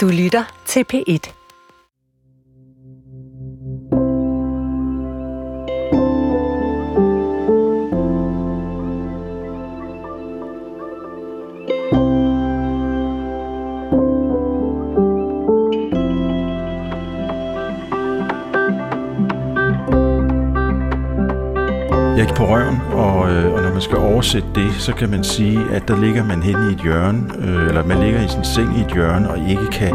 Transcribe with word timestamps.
Du 0.00 0.08
lytter 0.08 0.44
til 0.66 0.84
P1. 0.92 1.39
Oversætte 24.20 24.48
det, 24.54 24.72
så 24.78 24.92
kan 24.94 25.10
man 25.10 25.24
sige, 25.24 25.60
at 25.72 25.88
der 25.88 26.00
ligger 26.00 26.24
man 26.24 26.42
hen 26.42 26.56
i 26.70 26.72
et 26.72 26.80
hjørne, 26.82 27.20
øh, 27.38 27.68
eller 27.68 27.84
man 27.84 27.98
ligger 28.00 28.24
i 28.24 28.28
sin 28.28 28.44
seng 28.44 28.78
i 28.78 28.80
et 28.80 28.92
hjørne, 28.94 29.30
og 29.30 29.38
ikke 29.48 29.66
kan, 29.72 29.94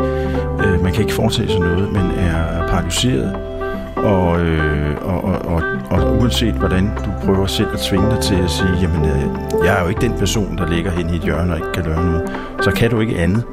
øh, 0.65 0.83
man 0.83 0.91
kan 0.93 1.01
ikke 1.01 1.13
foretage 1.13 1.49
sig 1.49 1.59
noget, 1.59 1.91
men 1.93 2.11
er 2.17 2.67
paralyseret. 2.67 3.35
Og, 3.95 4.39
øh, 4.39 4.95
og, 5.01 5.23
og, 5.23 5.37
og, 5.45 5.61
og 5.89 6.17
uanset 6.17 6.53
hvordan 6.53 6.85
du 7.05 7.09
prøver 7.25 7.45
selv 7.45 7.67
at 7.73 7.79
tvinge 7.79 8.09
dig 8.11 8.19
til 8.19 8.35
at 8.35 8.49
sige, 8.49 8.73
jamen 8.81 9.05
øh, 9.05 9.25
jeg 9.65 9.77
er 9.77 9.81
jo 9.83 9.89
ikke 9.89 10.01
den 10.01 10.17
person, 10.19 10.57
der 10.57 10.67
ligger 10.67 10.91
hen 10.91 11.09
i 11.09 11.15
et 11.15 11.21
hjørne 11.21 11.51
og 11.51 11.57
ikke 11.57 11.71
kan 11.73 11.83
gøre 11.83 12.05
noget, 12.05 12.31
så 12.61 12.71
kan 12.71 12.89
du 12.89 12.99
ikke 12.99 13.17
andet. 13.17 13.43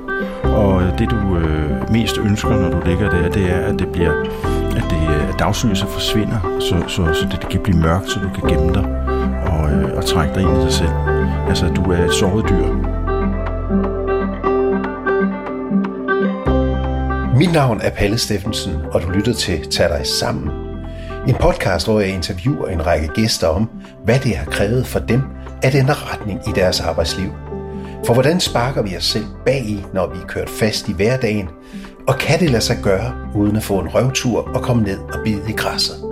Og 0.45 0.83
øh, 0.83 0.99
det 0.99 1.11
du 1.11 1.37
øh, 1.37 1.93
mest 1.93 2.19
ønsker, 2.19 2.51
når 2.51 2.71
du 2.71 2.87
ligger 2.87 3.11
der, 3.11 3.29
det 3.29 3.51
er, 3.51 3.61
at 3.61 3.79
det 3.79 3.89
bliver 3.89 4.13
at, 4.77 4.85
det, 4.91 5.03
øh, 5.09 5.29
at 5.29 5.39
dagslyset 5.39 5.89
forsvinder, 5.89 6.59
så, 6.61 6.77
så, 6.89 7.15
så 7.15 7.27
det, 7.33 7.43
det 7.43 7.49
kan 7.49 7.61
blive 7.61 7.79
mørkt, 7.79 8.11
så 8.11 8.21
du 8.21 8.29
kan 8.41 8.49
gemme 8.49 8.75
dig 8.75 9.02
og, 9.47 9.73
øh, 9.73 9.97
og 9.97 10.05
trække 10.05 10.35
dig 10.35 10.43
ind 10.43 10.59
i 10.59 10.65
dig 10.65 10.73
selv. 10.73 10.93
Altså, 11.49 11.67
du 11.69 11.83
er 11.83 12.05
et 12.05 12.15
såret 12.15 12.49
dyr. 12.49 12.67
Mit 17.39 17.53
navn 17.53 17.81
er 17.81 17.91
Palle 17.91 18.19
Steffensen, 18.19 18.73
og 18.93 19.03
du 19.03 19.11
lytter 19.11 19.35
til 19.35 19.71
Tag 19.71 19.89
dig 19.89 20.07
sammen. 20.07 20.51
En 21.29 21.35
podcast, 21.35 21.87
hvor 21.87 22.01
jeg 22.01 22.09
interviewer 22.09 22.69
en 22.69 22.87
række 22.87 23.09
gæster 23.09 23.49
om, 23.49 23.71
hvad 24.05 24.19
det 24.19 24.37
har 24.37 24.45
krævet 24.45 24.87
for 24.87 24.99
dem 24.99 25.23
at 25.63 25.75
ændre 25.75 25.95
retning 25.95 26.41
i 26.49 26.51
deres 26.55 26.81
arbejdsliv. 26.81 27.31
For 28.07 28.13
hvordan 28.13 28.41
sparker 28.41 28.83
vi 28.83 28.97
os 28.97 29.05
selv 29.05 29.27
bag 29.47 29.65
i, 29.67 29.85
når 29.95 30.07
vi 30.07 30.19
er 30.23 30.27
kørt 30.27 30.51
fast 30.51 30.89
i 30.89 30.93
hverdagen, 30.93 31.49
og 32.09 32.19
kan 32.19 32.41
det 32.41 32.51
lade 32.51 32.63
sig 32.63 32.77
gøre, 32.83 33.15
uden 33.35 33.57
at 33.57 33.63
få 33.63 33.79
en 33.79 33.89
røvtur 33.89 34.49
og 34.55 34.63
komme 34.63 34.83
ned 34.83 34.99
og 34.99 35.21
bide 35.25 35.43
i 35.49 35.53
græsset? 35.53 36.12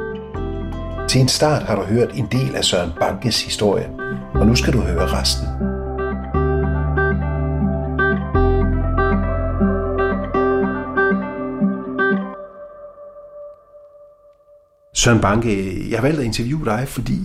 Til 1.10 1.20
en 1.20 1.28
start 1.28 1.62
har 1.62 1.76
du 1.76 1.82
hørt 1.82 2.12
en 2.14 2.28
del 2.32 2.56
af 2.56 2.64
Søren 2.64 2.90
Bankes 3.00 3.42
historie, 3.44 3.90
og 4.34 4.46
nu 4.46 4.54
skal 4.54 4.72
du 4.72 4.80
høre 4.80 5.06
resten. 5.06 5.46
Søren 14.94 15.20
Banke, 15.20 15.90
jeg 15.90 15.98
har 15.98 16.02
valgt 16.02 16.20
at 16.20 16.24
interviewe 16.24 16.64
dig, 16.64 16.88
fordi 16.88 17.20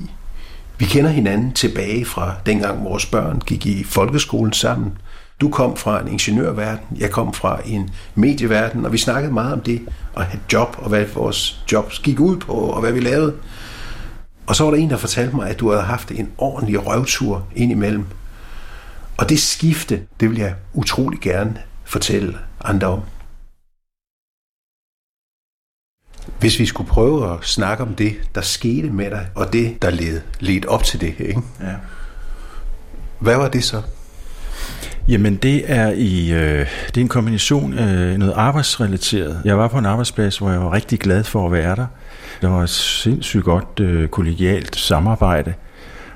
vi 0.78 0.86
kender 0.86 1.10
hinanden 1.10 1.54
tilbage 1.54 2.06
fra 2.06 2.36
dengang 2.46 2.86
vores 2.86 3.06
børn 3.06 3.42
gik 3.46 3.66
i 3.66 3.84
folkeskolen 3.84 4.54
sammen. 4.54 4.98
Du 5.42 5.50
kom 5.50 5.78
fra 5.78 6.02
en 6.02 6.08
ingeniørverden, 6.08 6.98
jeg 6.98 7.12
kom 7.12 7.34
fra 7.34 7.60
en 7.66 7.90
medieverden, 8.16 8.86
og 8.86 8.94
vi 8.94 8.98
snakkede 8.98 9.34
meget 9.34 9.54
om 9.54 9.62
det 9.62 9.82
at 10.18 10.26
have 10.26 10.42
job, 10.54 10.76
og 10.80 10.90
hvad 10.90 11.06
vores 11.06 11.64
jobs 11.72 12.00
gik 12.00 12.20
ud 12.20 12.38
på, 12.38 12.54
og 12.54 12.82
hvad 12.82 12.92
vi 12.92 13.00
lavede. 13.00 13.34
Og 14.48 14.56
så 14.56 14.64
var 14.64 14.72
der 14.72 14.78
en, 14.78 14.90
der 14.90 14.98
fortalte 14.98 15.36
mig, 15.36 15.50
at 15.50 15.60
du 15.60 15.70
havde 15.70 15.84
haft 15.84 16.12
en 16.12 16.32
ordentlig 16.38 16.88
røvtur 16.88 17.48
indimellem. 17.56 18.06
Og 19.18 19.30
det 19.30 19.40
skifte, 19.40 20.08
det 20.20 20.30
vil 20.30 20.38
jeg 20.38 20.56
utrolig 20.74 21.20
gerne 21.20 21.62
fortælle 21.84 22.38
andre 22.62 22.88
om. 22.88 23.02
Hvis 26.40 26.60
vi 26.60 26.66
skulle 26.66 26.90
prøve 26.90 27.34
at 27.34 27.46
snakke 27.46 27.84
om 27.84 27.96
det, 27.96 28.30
der 28.36 28.42
skete 28.42 28.90
med 28.90 29.12
dig, 29.12 29.30
og 29.36 29.54
det, 29.54 29.82
der 29.82 29.90
led, 29.90 30.22
led 30.40 30.66
op 30.66 30.84
til 30.84 31.02
det, 31.02 31.16
ikke? 31.20 31.42
Ja. 31.62 31.76
Hvad 33.20 33.36
var 33.36 33.48
det 33.48 33.64
så? 33.64 33.82
Jamen, 35.10 35.36
det 35.36 35.64
er, 35.72 35.92
i, 35.92 36.32
øh, 36.32 36.68
det 36.88 36.98
er 36.98 37.02
en 37.02 37.08
kombination 37.08 37.74
af 37.74 38.20
noget 38.20 38.34
arbejdsrelateret. 38.36 39.42
Jeg 39.46 39.58
var 39.58 39.68
på 39.68 39.78
en 39.78 39.86
arbejdsplads, 39.86 40.38
hvor 40.38 40.52
jeg 40.52 40.62
var 40.62 40.74
rigtig 40.74 41.00
glad 41.00 41.24
for 41.24 41.46
at 41.46 41.52
være 41.52 41.76
der. 41.76 41.86
Der 42.42 42.48
var 42.48 42.64
et 42.64 42.70
sindssygt 42.70 43.44
godt 43.44 43.80
øh, 43.80 44.08
kollegialt 44.08 44.76
samarbejde, 44.76 45.54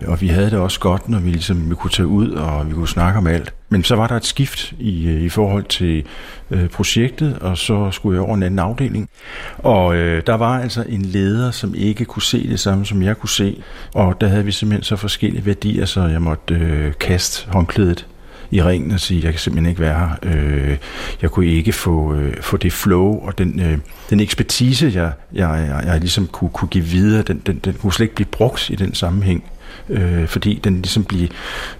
og 0.08 0.22
vi 0.22 0.28
havde 0.28 0.52
det 0.52 0.60
også 0.60 0.80
godt, 0.80 1.10
når 1.10 1.20
vi 1.20 1.30
ligesom 1.30 1.70
vi 1.70 1.76
kunne 1.76 1.92
tage 1.92 2.08
ud, 2.08 2.32
og 2.32 2.70
vi 2.70 2.74
kunne 2.74 2.88
snakke 2.88 3.18
om 3.18 3.28
alt. 3.28 3.54
Men 3.70 3.84
så 3.84 3.96
var 3.96 4.08
der 4.08 4.16
et 4.16 4.26
skift 4.26 4.74
i, 4.80 5.08
øh, 5.08 5.22
i 5.22 5.30
forhold 5.30 5.64
til 5.64 6.04
øh, 6.52 6.70
projektet, 6.70 7.38
og 7.42 7.58
så 7.58 7.92
skulle 7.92 8.16
jeg 8.16 8.26
over 8.26 8.36
en 8.36 8.44
anden 8.44 8.60
afdeling. 8.60 9.10
Og 9.58 9.96
øh, 9.96 10.24
der 10.28 10.36
var 10.36 10.62
altså 10.62 10.84
en 10.90 11.02
leder, 11.02 11.52
som 11.52 11.76
ikke 11.76 12.06
kunne 12.06 12.24
se 12.24 12.50
det 12.50 12.60
samme, 12.60 12.86
som 12.86 13.02
jeg 13.02 13.18
kunne 13.18 13.30
se. 13.30 13.64
Og 13.94 14.22
der 14.22 14.28
havde 14.28 14.46
vi 14.46 14.52
simpelthen 14.52 14.84
så 14.84 14.96
forskellige 14.96 15.46
værdier, 15.46 15.86
så 15.86 16.02
jeg 16.02 16.22
måtte 16.22 16.54
øh, 16.54 16.94
kaste 17.00 17.48
håndklædet 17.52 18.08
i 18.52 18.64
ringen 18.64 18.92
og 18.92 19.00
sige, 19.00 19.24
jeg 19.24 19.32
kan 19.32 19.40
simpelthen 19.40 19.70
ikke 19.70 19.82
være 19.82 20.00
her. 20.00 20.10
Øh, 20.24 20.78
jeg 21.22 21.32
kunne 21.32 21.46
ikke 21.46 21.74
få, 21.74 22.14
øh, 22.14 22.42
få 22.42 22.58
det 22.58 22.74
flow 22.74 23.20
og 23.26 23.38
den, 23.38 23.60
øh, 23.60 23.78
den 24.10 24.20
ekspertise, 24.20 24.92
jeg, 24.96 25.12
jeg, 25.34 25.68
jeg, 25.70 25.84
jeg 25.86 26.00
ligesom 26.00 26.28
kunne, 26.28 26.50
kunne 26.50 26.70
give 26.70 26.84
videre, 26.84 27.22
den, 27.22 27.42
den, 27.46 27.59
den 27.66 27.74
kunne 27.74 27.94
slet 27.94 28.04
ikke 28.04 28.16
blive 28.16 28.28
brugt 28.28 28.70
i 28.70 28.76
den 28.76 28.94
sammenhæng. 28.96 29.44
Øh, 29.90 30.28
fordi 30.28 30.59
den 30.64 30.76
ligesom 30.76 31.04
blev, 31.04 31.28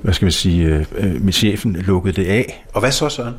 hvad 0.02 0.14
skal 0.14 0.26
man 0.26 0.32
sige, 0.32 0.66
øh, 0.66 0.86
øh 0.98 1.22
med 1.22 1.34
chefen 1.34 1.74
lukkede 1.76 2.22
det 2.22 2.28
af. 2.28 2.66
Og 2.74 2.80
hvad 2.80 2.92
så, 2.92 3.10
Søren? 3.10 3.36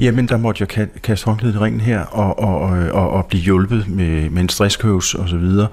Jamen, 0.00 0.28
der 0.28 0.36
måtte 0.36 0.66
jeg 0.76 0.88
kaste 1.02 1.26
håndklædet 1.26 1.54
i 1.54 1.58
ringen 1.58 1.80
her 1.80 2.00
og, 2.00 2.38
og, 2.38 2.60
og, 2.92 3.10
og 3.10 3.26
blive 3.26 3.42
hjulpet 3.42 3.88
med, 3.88 4.30
med 4.30 4.42
en 4.42 4.48
stresskøs 4.48 5.14
og 5.14 5.28
så 5.28 5.36
videre. 5.36 5.68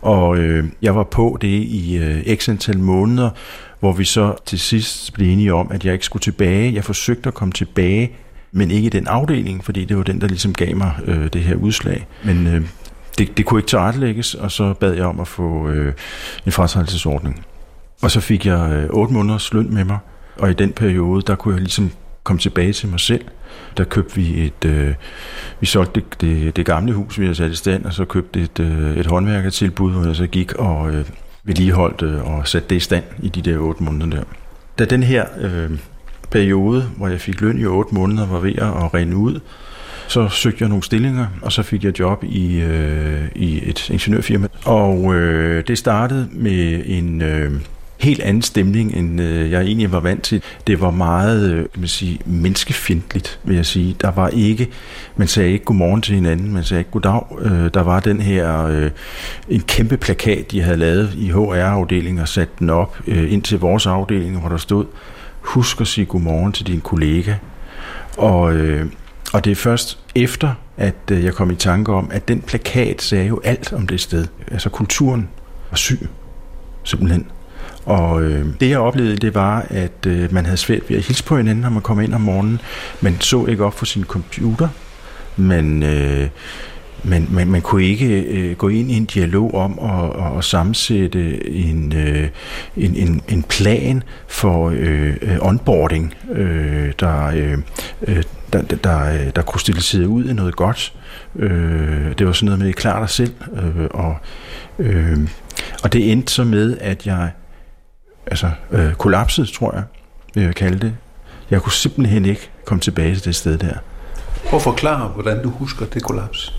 Og 0.00 0.38
øh, 0.38 0.64
jeg 0.82 0.96
var 0.96 1.04
på 1.04 1.38
det 1.40 1.48
i 1.48 1.96
øh, 1.96 2.36
x 2.36 2.48
antal 2.48 2.78
måneder, 2.78 3.30
hvor 3.80 3.92
vi 3.92 4.04
så 4.04 4.34
til 4.46 4.58
sidst 4.58 5.12
blev 5.12 5.28
enige 5.32 5.54
om, 5.54 5.70
at 5.70 5.84
jeg 5.84 5.92
ikke 5.92 6.04
skulle 6.04 6.20
tilbage. 6.20 6.74
Jeg 6.74 6.84
forsøgte 6.84 7.28
at 7.28 7.34
komme 7.34 7.52
tilbage, 7.52 8.12
men 8.52 8.70
ikke 8.70 8.86
i 8.86 8.90
den 8.90 9.06
afdeling, 9.06 9.64
fordi 9.64 9.84
det 9.84 9.96
var 9.96 10.02
den, 10.02 10.20
der 10.20 10.26
ligesom 10.26 10.52
gav 10.54 10.76
mig 10.76 10.92
øh, 11.04 11.28
det 11.32 11.42
her 11.42 11.56
udslag. 11.56 12.06
Men 12.24 12.46
øh, 12.46 12.62
det, 13.18 13.36
det 13.36 13.46
kunne 13.46 13.60
ikke 13.60 13.68
tilrettelægges, 13.68 14.34
og 14.34 14.50
så 14.50 14.72
bad 14.72 14.94
jeg 14.94 15.04
om 15.04 15.20
at 15.20 15.28
få 15.28 15.68
øh, 15.68 15.92
en 16.46 16.52
fratrædelsesordning. 16.52 17.44
Og 18.02 18.10
så 18.10 18.20
fik 18.20 18.46
jeg 18.46 18.72
øh, 18.72 18.88
8 18.90 19.14
måneders 19.14 19.52
løn 19.52 19.74
med 19.74 19.84
mig, 19.84 19.98
og 20.38 20.50
i 20.50 20.54
den 20.54 20.72
periode, 20.72 21.22
der 21.22 21.34
kunne 21.34 21.54
jeg 21.54 21.60
ligesom 21.60 21.90
komme 22.24 22.40
tilbage 22.40 22.72
til 22.72 22.88
mig 22.88 23.00
selv. 23.00 23.24
Der 23.76 23.84
købte 23.84 24.14
vi 24.14 24.46
et, 24.46 24.64
øh, 24.64 24.94
vi 25.60 25.66
solgte 25.66 26.00
det, 26.00 26.20
det, 26.20 26.56
det 26.56 26.66
gamle 26.66 26.92
hus, 26.92 27.18
vi 27.18 27.24
havde 27.24 27.34
sat 27.34 27.50
i 27.50 27.56
stand, 27.56 27.84
og 27.84 27.92
så 27.92 28.04
købte 28.04 28.40
et, 28.40 28.60
øh, 28.60 28.96
et 28.96 29.06
håndværkertilbud, 29.06 29.92
hvor 29.92 30.06
jeg 30.06 30.16
så 30.16 30.26
gik 30.26 30.52
og 30.52 30.94
øh, 30.94 31.04
vedligeholdt 31.44 32.02
øh, 32.02 32.34
og 32.34 32.48
satte 32.48 32.68
det 32.68 32.76
i 32.76 32.80
stand 32.80 33.04
i 33.22 33.28
de 33.28 33.42
der 33.42 33.58
otte 33.58 33.82
måneder 33.82 34.16
der. 34.16 34.22
Da 34.78 34.84
den 34.84 35.02
her 35.02 35.24
øh, 35.40 35.70
periode, 36.30 36.82
hvor 36.96 37.08
jeg 37.08 37.20
fik 37.20 37.40
løn 37.40 37.58
i 37.58 37.64
otte 37.64 37.94
måneder, 37.94 38.26
var 38.26 38.38
ved 38.38 38.52
at 38.52 38.94
rende 38.94 39.16
ud, 39.16 39.40
så 40.08 40.28
søgte 40.28 40.58
jeg 40.60 40.68
nogle 40.68 40.82
stillinger, 40.82 41.26
og 41.42 41.52
så 41.52 41.62
fik 41.62 41.84
jeg 41.84 41.98
job 41.98 42.24
i, 42.24 42.60
øh, 42.60 43.24
i 43.34 43.70
et 43.70 43.90
ingeniørfirma. 43.90 44.48
Og 44.64 45.14
øh, 45.14 45.66
det 45.68 45.78
startede 45.78 46.28
med 46.32 46.82
en 46.86 47.22
øh, 47.22 47.52
helt 48.02 48.20
anden 48.20 48.42
stemning, 48.42 48.94
end 48.94 49.20
øh, 49.20 49.50
jeg 49.50 49.62
egentlig 49.62 49.92
var 49.92 50.00
vant 50.00 50.22
til. 50.22 50.42
Det 50.66 50.80
var 50.80 50.90
meget 50.90 51.50
øh, 51.50 51.56
kan 51.56 51.80
man 51.80 51.88
sige, 51.88 52.18
menneskefjendtligt, 52.24 53.40
vil 53.44 53.56
jeg 53.56 53.66
sige. 53.66 53.96
Der 54.00 54.10
var 54.10 54.28
ikke, 54.28 54.68
man 55.16 55.28
sagde 55.28 55.52
ikke 55.52 55.64
godmorgen 55.64 56.02
til 56.02 56.14
hinanden, 56.14 56.52
man 56.52 56.64
sagde 56.64 56.80
ikke 56.80 56.90
goddag. 56.90 57.22
Øh, 57.40 57.70
der 57.74 57.82
var 57.82 58.00
den 58.00 58.20
her, 58.20 58.64
øh, 58.64 58.90
en 59.48 59.60
kæmpe 59.60 59.96
plakat, 59.96 60.50
de 60.50 60.62
havde 60.62 60.76
lavet 60.76 61.14
i 61.16 61.30
HR-afdelingen 61.30 62.22
og 62.22 62.28
sat 62.28 62.58
den 62.58 62.70
op 62.70 62.98
øh, 63.06 63.32
ind 63.32 63.42
til 63.42 63.58
vores 63.58 63.86
afdeling, 63.86 64.40
hvor 64.40 64.48
der 64.48 64.56
stod, 64.56 64.84
husk 65.40 65.80
at 65.80 65.86
sige 65.86 66.04
godmorgen 66.04 66.52
til 66.52 66.66
din 66.66 66.80
kollega. 66.80 67.34
Og, 68.16 68.54
øh, 68.54 68.86
og 69.32 69.44
det 69.44 69.50
er 69.50 69.56
først 69.56 69.98
efter, 70.14 70.54
at 70.76 70.94
øh, 71.10 71.24
jeg 71.24 71.34
kom 71.34 71.50
i 71.50 71.54
tanke 71.54 71.92
om, 71.92 72.10
at 72.12 72.28
den 72.28 72.40
plakat 72.40 73.02
sagde 73.02 73.26
jo 73.26 73.40
alt 73.44 73.72
om 73.72 73.86
det 73.86 74.00
sted. 74.00 74.26
Altså 74.50 74.68
kulturen 74.68 75.28
var 75.70 75.76
syg, 75.76 76.08
simpelthen. 76.84 77.26
Og 77.84 78.22
øh, 78.22 78.46
det 78.60 78.70
jeg 78.70 78.78
oplevede, 78.78 79.16
det 79.16 79.34
var, 79.34 79.66
at 79.70 80.06
øh, 80.06 80.34
man 80.34 80.44
havde 80.44 80.56
svært 80.56 80.82
ved 80.88 80.96
at 80.96 81.02
hilse 81.02 81.24
på 81.24 81.36
hinanden, 81.36 81.62
når 81.62 81.70
man 81.70 81.82
kom 81.82 82.00
ind 82.00 82.14
om 82.14 82.20
morgenen. 82.20 82.60
Man 83.00 83.20
så 83.20 83.46
ikke 83.46 83.64
op 83.64 83.78
for 83.78 83.84
sin 83.84 84.04
computer. 84.04 84.68
Man, 85.36 85.82
øh, 85.82 86.28
man, 87.04 87.28
man, 87.30 87.48
man 87.48 87.62
kunne 87.62 87.84
ikke 87.84 88.22
øh, 88.22 88.56
gå 88.56 88.68
ind 88.68 88.90
i 88.90 88.94
en 88.94 89.04
dialog 89.04 89.54
om 89.54 89.78
at, 89.78 90.38
at 90.38 90.44
sammensætte 90.44 91.50
en, 91.50 91.92
øh, 91.96 92.28
en, 92.76 92.94
en, 92.94 93.22
en 93.28 93.42
plan 93.42 94.02
for 94.26 94.70
øh, 94.74 95.16
øh 95.22 95.38
onboarding, 95.40 96.14
øh, 96.32 96.92
der, 97.00 97.26
øh, 97.26 97.58
øh 98.02 98.22
der, 98.52 98.62
der, 98.62 98.76
der, 98.76 99.12
øh, 99.14 99.30
der 99.36 99.42
kunne 99.42 100.08
ud 100.08 100.24
i 100.24 100.32
noget 100.32 100.56
godt. 100.56 100.92
Øh, 101.36 102.18
det 102.18 102.26
var 102.26 102.32
sådan 102.32 102.46
noget 102.46 102.60
med 102.60 102.68
at 102.68 102.76
klare 102.76 103.00
dig 103.00 103.10
selv. 103.10 103.34
Øh, 103.56 103.86
og, 103.90 104.16
øh, 104.78 105.18
og 105.82 105.92
det 105.92 106.12
endte 106.12 106.32
så 106.32 106.44
med, 106.44 106.76
at 106.80 107.06
jeg 107.06 107.30
altså, 108.26 108.50
øh, 108.70 108.94
kollapsede, 108.94 109.46
tror 109.46 109.74
jeg, 109.74 109.82
vil 110.34 110.44
jeg 110.44 110.54
kalde 110.54 110.78
det. 110.78 110.94
Jeg 111.50 111.62
kunne 111.62 111.72
simpelthen 111.72 112.24
ikke 112.24 112.50
komme 112.64 112.80
tilbage 112.80 113.14
til 113.14 113.24
det 113.24 113.36
sted 113.36 113.58
der. 113.58 113.74
Prøv 114.48 114.56
at 114.56 114.62
forklare, 114.62 115.08
hvordan 115.08 115.42
du 115.42 115.50
husker 115.50 115.86
det 115.86 116.02
kollaps. 116.02 116.54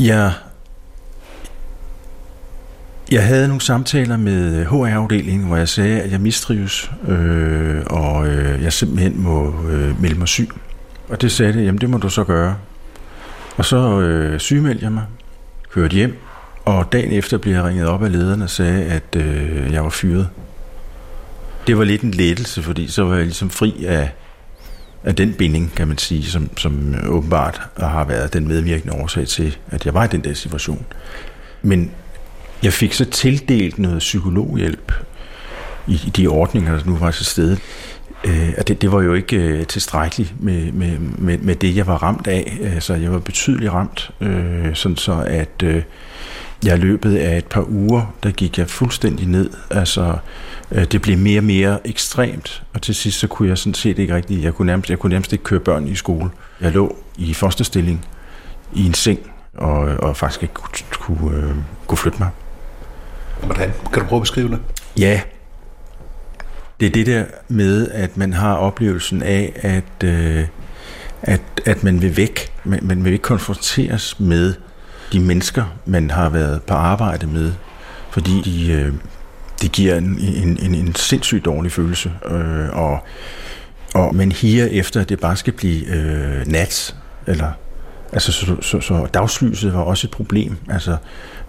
Ja, 0.00 0.32
jeg 3.12 3.26
havde 3.26 3.48
nogle 3.48 3.60
samtaler 3.60 4.16
med 4.16 4.66
HR-afdelingen, 4.66 5.46
hvor 5.46 5.56
jeg 5.56 5.68
sagde, 5.68 6.00
at 6.00 6.12
jeg 6.12 6.20
mistrives, 6.20 6.90
øh, 7.08 7.82
og 7.86 8.26
øh, 8.26 8.62
jeg 8.62 8.72
simpelthen 8.72 9.22
må 9.22 9.54
øh, 9.68 10.02
melde 10.02 10.18
mig 10.18 10.28
syg. 10.28 10.50
Og 11.08 11.22
det 11.22 11.32
sagde 11.32 11.52
det, 11.52 11.64
jamen 11.64 11.80
det 11.80 11.90
må 11.90 11.98
du 11.98 12.08
så 12.08 12.24
gøre. 12.24 12.56
Og 13.56 13.64
så 13.64 14.00
øh, 14.00 14.40
sygemeldte 14.40 14.84
jeg 14.84 14.92
mig, 14.92 15.04
kørte 15.70 15.94
hjem, 15.94 16.16
og 16.64 16.92
dagen 16.92 17.12
efter 17.12 17.38
blev 17.38 17.54
jeg 17.54 17.64
ringet 17.64 17.86
op 17.86 18.02
af 18.02 18.12
lederne 18.12 18.44
og 18.44 18.50
sagde, 18.50 18.84
at 18.84 19.16
øh, 19.16 19.72
jeg 19.72 19.84
var 19.84 19.90
fyret. 19.90 20.28
Det 21.66 21.78
var 21.78 21.84
lidt 21.84 22.02
en 22.02 22.10
lettelse, 22.10 22.62
fordi 22.62 22.88
så 22.88 23.04
var 23.04 23.14
jeg 23.14 23.24
ligesom 23.24 23.50
fri 23.50 23.84
af, 23.84 24.10
af 25.04 25.16
den 25.16 25.34
binding, 25.34 25.72
kan 25.76 25.88
man 25.88 25.98
sige, 25.98 26.24
som, 26.24 26.56
som 26.56 26.94
åbenbart 27.06 27.60
har 27.76 28.04
været 28.04 28.32
den 28.32 28.48
medvirkende 28.48 28.94
årsag 28.94 29.28
til, 29.28 29.56
at 29.70 29.86
jeg 29.86 29.94
var 29.94 30.04
i 30.04 30.08
den 30.08 30.24
der 30.24 30.34
situation. 30.34 30.86
Men 31.62 31.90
jeg 32.62 32.72
fik 32.72 32.92
så 32.92 33.04
tildelt 33.04 33.78
noget 33.78 33.98
psykologhjælp 33.98 34.92
i 35.86 36.12
de 36.16 36.26
ordninger, 36.26 36.76
der 36.76 36.84
nu 36.86 36.96
var 36.96 37.10
til 37.10 37.26
stede. 37.26 37.58
Øh, 38.24 38.52
og 38.58 38.68
det, 38.68 38.82
det 38.82 38.92
var 38.92 39.02
jo 39.02 39.14
ikke 39.14 39.36
øh, 39.36 39.66
tilstrækkeligt 39.66 40.34
med, 40.40 40.72
med, 40.72 40.98
med, 40.98 41.38
med 41.38 41.54
det, 41.54 41.76
jeg 41.76 41.86
var 41.86 42.02
ramt 42.02 42.26
af. 42.26 42.58
Altså, 42.74 42.94
jeg 42.94 43.12
var 43.12 43.18
betydeligt 43.18 43.72
ramt, 43.72 44.10
øh, 44.20 44.74
sådan 44.74 44.96
så 44.96 45.24
at 45.26 45.62
øh, 45.64 45.82
jeg 46.64 46.78
løbet 46.78 47.16
af 47.16 47.38
et 47.38 47.46
par 47.46 47.64
uger, 47.68 48.14
der 48.22 48.30
gik 48.30 48.58
jeg 48.58 48.70
fuldstændig 48.70 49.26
ned. 49.26 49.50
Altså, 49.70 50.16
øh, 50.70 50.84
det 50.84 51.02
blev 51.02 51.18
mere 51.18 51.40
og 51.40 51.44
mere 51.44 51.86
ekstremt, 51.86 52.62
og 52.74 52.82
til 52.82 52.94
sidst 52.94 53.18
så 53.18 53.26
kunne 53.26 53.48
jeg 53.48 53.58
sådan 53.58 53.74
set 53.74 53.98
ikke 53.98 54.14
rigtig, 54.14 54.42
jeg 54.42 54.54
kunne 54.54 54.66
nærmest, 54.66 54.90
jeg 54.90 54.98
kunne 54.98 55.10
nærmest 55.10 55.32
ikke 55.32 55.44
køre 55.44 55.60
børn 55.60 55.88
i 55.88 55.94
skole. 55.94 56.30
Jeg 56.60 56.72
lå 56.72 56.96
i 57.16 57.34
fosterstilling 57.34 58.06
i 58.74 58.86
en 58.86 58.94
seng, 58.94 59.18
og, 59.54 59.78
og 59.78 60.16
faktisk 60.16 60.42
ikke 60.42 60.54
kunne, 60.54 60.72
kunne, 60.92 61.36
øh, 61.36 61.54
kunne 61.86 61.98
flytte 61.98 62.18
mig. 62.18 62.28
Hvordan? 63.42 63.72
Kan 63.92 64.02
du 64.02 64.08
prøve 64.08 64.18
at 64.18 64.22
beskrive 64.22 64.48
det? 64.48 64.58
Ja. 64.98 65.20
Det 66.80 66.86
er 66.86 66.92
det 66.92 67.06
der 67.06 67.24
med, 67.48 67.90
at 67.90 68.16
man 68.16 68.32
har 68.32 68.54
oplevelsen 68.54 69.22
af, 69.22 69.52
at, 69.56 70.08
øh, 70.08 70.46
at, 71.22 71.40
at 71.66 71.84
man 71.84 72.02
vil 72.02 72.16
væk. 72.16 72.52
Man, 72.64 72.78
man 72.82 73.04
vil 73.04 73.12
ikke 73.12 73.22
konfronteres 73.22 74.20
med 74.20 74.54
de 75.12 75.20
mennesker, 75.20 75.64
man 75.86 76.10
har 76.10 76.28
været 76.28 76.62
på 76.62 76.74
arbejde 76.74 77.26
med. 77.26 77.52
Fordi 78.10 78.42
de, 78.44 78.72
øh, 78.72 78.92
det 79.62 79.72
giver 79.72 79.96
en, 79.96 80.18
en, 80.18 80.58
en, 80.62 80.74
en 80.74 80.94
sindssygt 80.94 81.44
dårlig 81.44 81.72
følelse. 81.72 82.12
Øh, 82.26 82.68
og, 82.72 82.98
og 83.94 84.14
man 84.14 84.32
higer 84.32 84.66
efter, 84.66 85.00
at 85.00 85.08
det 85.08 85.20
bare 85.20 85.36
skal 85.36 85.52
blive 85.52 85.86
øh, 85.86 86.46
nat. 86.46 86.96
Eller, 87.26 87.52
altså, 88.12 88.32
så, 88.32 88.56
så, 88.60 88.80
så 88.80 89.06
dagslyset 89.14 89.74
var 89.74 89.80
også 89.80 90.06
et 90.06 90.10
problem. 90.10 90.56
Altså, 90.70 90.96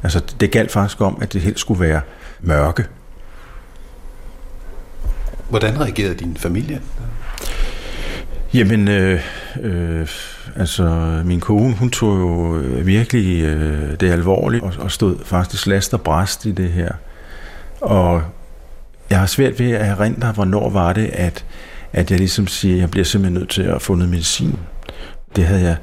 Altså, 0.03 0.21
det 0.39 0.51
galt 0.51 0.71
faktisk 0.71 1.01
om, 1.01 1.17
at 1.21 1.33
det 1.33 1.41
helst 1.41 1.59
skulle 1.59 1.81
være 1.81 2.01
mørke. 2.41 2.85
Hvordan 5.49 5.79
reagerede 5.79 6.15
din 6.15 6.37
familie? 6.37 6.81
Jamen, 8.53 8.87
øh, 8.87 9.21
øh, 9.61 10.07
altså, 10.55 11.21
min 11.25 11.39
kone, 11.39 11.75
hun 11.75 11.89
tog 11.89 12.19
jo 12.19 12.57
øh, 12.57 12.87
virkelig 12.87 13.43
øh, 13.43 13.99
det 13.99 14.11
alvorligt, 14.11 14.63
og, 14.63 14.73
og 14.79 14.91
stod 14.91 15.17
faktisk 15.25 15.67
last 15.67 15.93
og 15.93 16.01
bræst 16.01 16.45
i 16.45 16.51
det 16.51 16.69
her. 16.69 16.91
Og 17.81 18.21
jeg 19.09 19.19
har 19.19 19.25
svært 19.25 19.59
ved 19.59 19.71
at 19.71 19.87
erindre, 19.87 20.31
hvornår 20.31 20.69
var 20.69 20.93
det, 20.93 21.09
at, 21.13 21.45
at 21.93 22.11
jeg 22.11 22.19
ligesom 22.19 22.47
siger, 22.47 22.75
at 22.75 22.81
jeg 22.81 22.91
bliver 22.91 23.05
simpelthen 23.05 23.39
nødt 23.39 23.49
til 23.49 23.61
at 23.61 23.81
få 23.81 23.95
noget 23.95 24.09
medicin. 24.09 24.59
Det 25.35 25.45
havde 25.45 25.61
jeg 25.61 25.75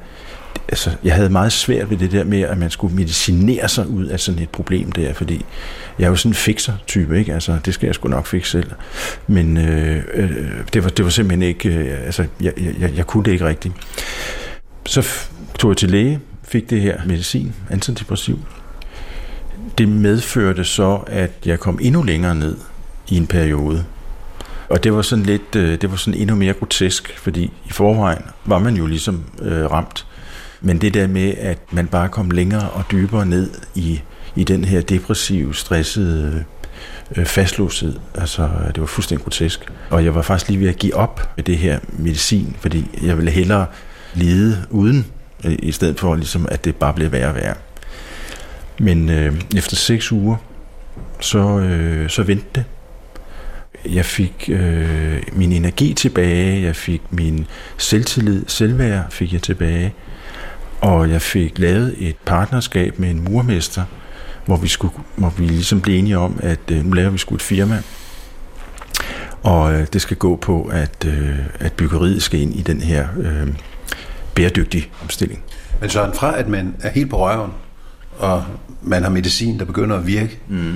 altså, 0.71 0.91
jeg 1.03 1.15
havde 1.15 1.29
meget 1.29 1.51
svært 1.51 1.89
ved 1.89 1.97
det 1.97 2.11
der 2.11 2.23
med, 2.23 2.41
at 2.41 2.57
man 2.57 2.69
skulle 2.69 2.95
medicinere 2.95 3.69
sig 3.69 3.87
ud 3.87 4.05
af 4.05 4.19
sådan 4.19 4.41
et 4.41 4.49
problem 4.49 4.91
der, 4.91 5.13
fordi 5.13 5.45
jeg 5.99 6.05
er 6.05 6.09
jo 6.09 6.15
sådan 6.15 6.31
en 6.31 6.35
fixer-type, 6.35 7.19
ikke? 7.19 7.33
Altså, 7.33 7.57
det 7.65 7.73
skal 7.73 7.87
jeg 7.87 7.95
sgu 7.95 8.07
nok 8.09 8.27
fikse 8.27 8.51
selv. 8.51 8.71
Men 9.27 9.57
øh, 9.57 10.03
øh, 10.13 10.31
det, 10.73 10.83
var, 10.83 10.89
det 10.89 11.05
var 11.05 11.11
simpelthen 11.11 11.41
ikke, 11.41 11.69
øh, 11.69 12.05
altså, 12.05 12.25
jeg, 12.41 12.53
jeg, 12.79 12.91
jeg 12.95 13.07
kunne 13.07 13.23
det 13.23 13.31
ikke 13.31 13.47
rigtigt. 13.47 13.73
Så 14.85 15.07
tog 15.59 15.71
jeg 15.71 15.77
til 15.77 15.91
læge, 15.91 16.19
fik 16.43 16.69
det 16.69 16.81
her 16.81 17.01
medicin, 17.05 17.53
antidepressiv. 17.69 18.39
Det 19.77 19.89
medførte 19.89 20.65
så, 20.65 20.99
at 21.07 21.31
jeg 21.45 21.59
kom 21.59 21.79
endnu 21.81 22.03
længere 22.03 22.35
ned 22.35 22.57
i 23.09 23.17
en 23.17 23.27
periode. 23.27 23.85
Og 24.69 24.83
det 24.83 24.93
var 24.93 25.01
sådan 25.01 25.25
lidt, 25.25 25.55
øh, 25.55 25.81
det 25.81 25.91
var 25.91 25.97
sådan 25.97 26.19
endnu 26.19 26.35
mere 26.35 26.53
grotesk, 26.53 27.17
fordi 27.17 27.43
i 27.43 27.71
forvejen 27.71 28.23
var 28.45 28.59
man 28.59 28.75
jo 28.75 28.85
ligesom 28.85 29.23
øh, 29.41 29.71
ramt 29.71 30.05
men 30.61 30.77
det 30.81 30.93
der 30.93 31.07
med, 31.07 31.33
at 31.37 31.57
man 31.71 31.87
bare 31.87 32.09
kom 32.09 32.31
længere 32.31 32.69
og 32.69 32.83
dybere 32.91 33.25
ned 33.25 33.49
i, 33.75 34.01
i 34.35 34.43
den 34.43 34.65
her 34.65 34.81
depressive, 34.81 35.55
stressede 35.55 36.43
øh, 37.15 37.25
fastlåshed, 37.25 37.95
altså 38.15 38.49
det 38.67 38.79
var 38.81 38.87
fuldstændig 38.87 39.23
grotesk. 39.23 39.71
Og 39.89 40.05
jeg 40.05 40.15
var 40.15 40.21
faktisk 40.21 40.49
lige 40.49 40.59
ved 40.59 40.69
at 40.69 40.77
give 40.77 40.95
op 40.95 41.33
med 41.35 41.43
det 41.43 41.57
her 41.57 41.79
medicin, 41.91 42.55
fordi 42.59 42.99
jeg 43.03 43.17
ville 43.17 43.31
hellere 43.31 43.65
lide 44.13 44.57
uden, 44.69 45.05
øh, 45.45 45.55
i 45.59 45.71
stedet 45.71 45.99
for 45.99 46.15
ligesom, 46.15 46.47
at 46.51 46.65
det 46.65 46.75
bare 46.75 46.93
blev 46.93 47.11
værre 47.11 47.29
og 47.29 47.35
værre. 47.35 47.55
Men 48.79 49.09
øh, 49.09 49.41
efter 49.55 49.75
seks 49.75 50.11
uger, 50.11 50.35
så, 51.19 51.59
øh, 51.59 52.09
så 52.09 52.23
vendte 52.23 52.47
det. 52.55 52.63
Jeg 53.93 54.05
fik 54.05 54.49
øh, 54.51 55.23
min 55.33 55.51
energi 55.51 55.93
tilbage, 55.93 56.61
jeg 56.61 56.75
fik 56.75 57.01
min 57.09 57.47
selvtillid, 57.77 58.45
selvværd 58.47 59.11
fik 59.11 59.33
jeg 59.33 59.41
tilbage 59.41 59.93
og 60.81 61.09
jeg 61.09 61.21
fik 61.21 61.59
lavet 61.59 61.95
et 61.99 62.15
partnerskab 62.25 62.99
med 62.99 63.11
en 63.11 63.23
murmester, 63.23 63.83
hvor 64.45 64.57
vi, 64.57 64.67
skulle, 64.67 64.93
hvor 65.15 65.29
vi 65.29 65.45
ligesom 65.45 65.81
blev 65.81 65.99
enige 65.99 66.17
om, 66.17 66.39
at 66.43 66.59
øh, 66.71 66.85
nu 66.85 66.91
laver 66.91 67.09
vi 67.09 67.17
sgu 67.17 67.35
et 67.35 67.41
firma, 67.41 67.81
og 69.43 69.73
øh, 69.73 69.87
det 69.93 70.01
skal 70.01 70.17
gå 70.17 70.35
på, 70.35 70.69
at, 70.73 71.05
øh, 71.07 71.39
at 71.59 71.73
byggeriet 71.73 72.23
skal 72.23 72.39
ind 72.39 72.55
i 72.55 72.61
den 72.61 72.81
her 72.81 73.07
øh, 73.17 73.47
bæredygtige 74.35 74.89
omstilling. 75.03 75.43
Men 75.81 75.89
så 75.89 76.11
fra 76.13 76.39
at 76.39 76.47
man 76.47 76.75
er 76.81 76.89
helt 76.89 77.09
på 77.09 77.17
røven, 77.17 77.51
og 78.17 78.43
man 78.81 79.03
har 79.03 79.09
medicin, 79.09 79.59
der 79.59 79.65
begynder 79.65 79.97
at 79.97 80.07
virke, 80.07 80.39
mm. 80.47 80.73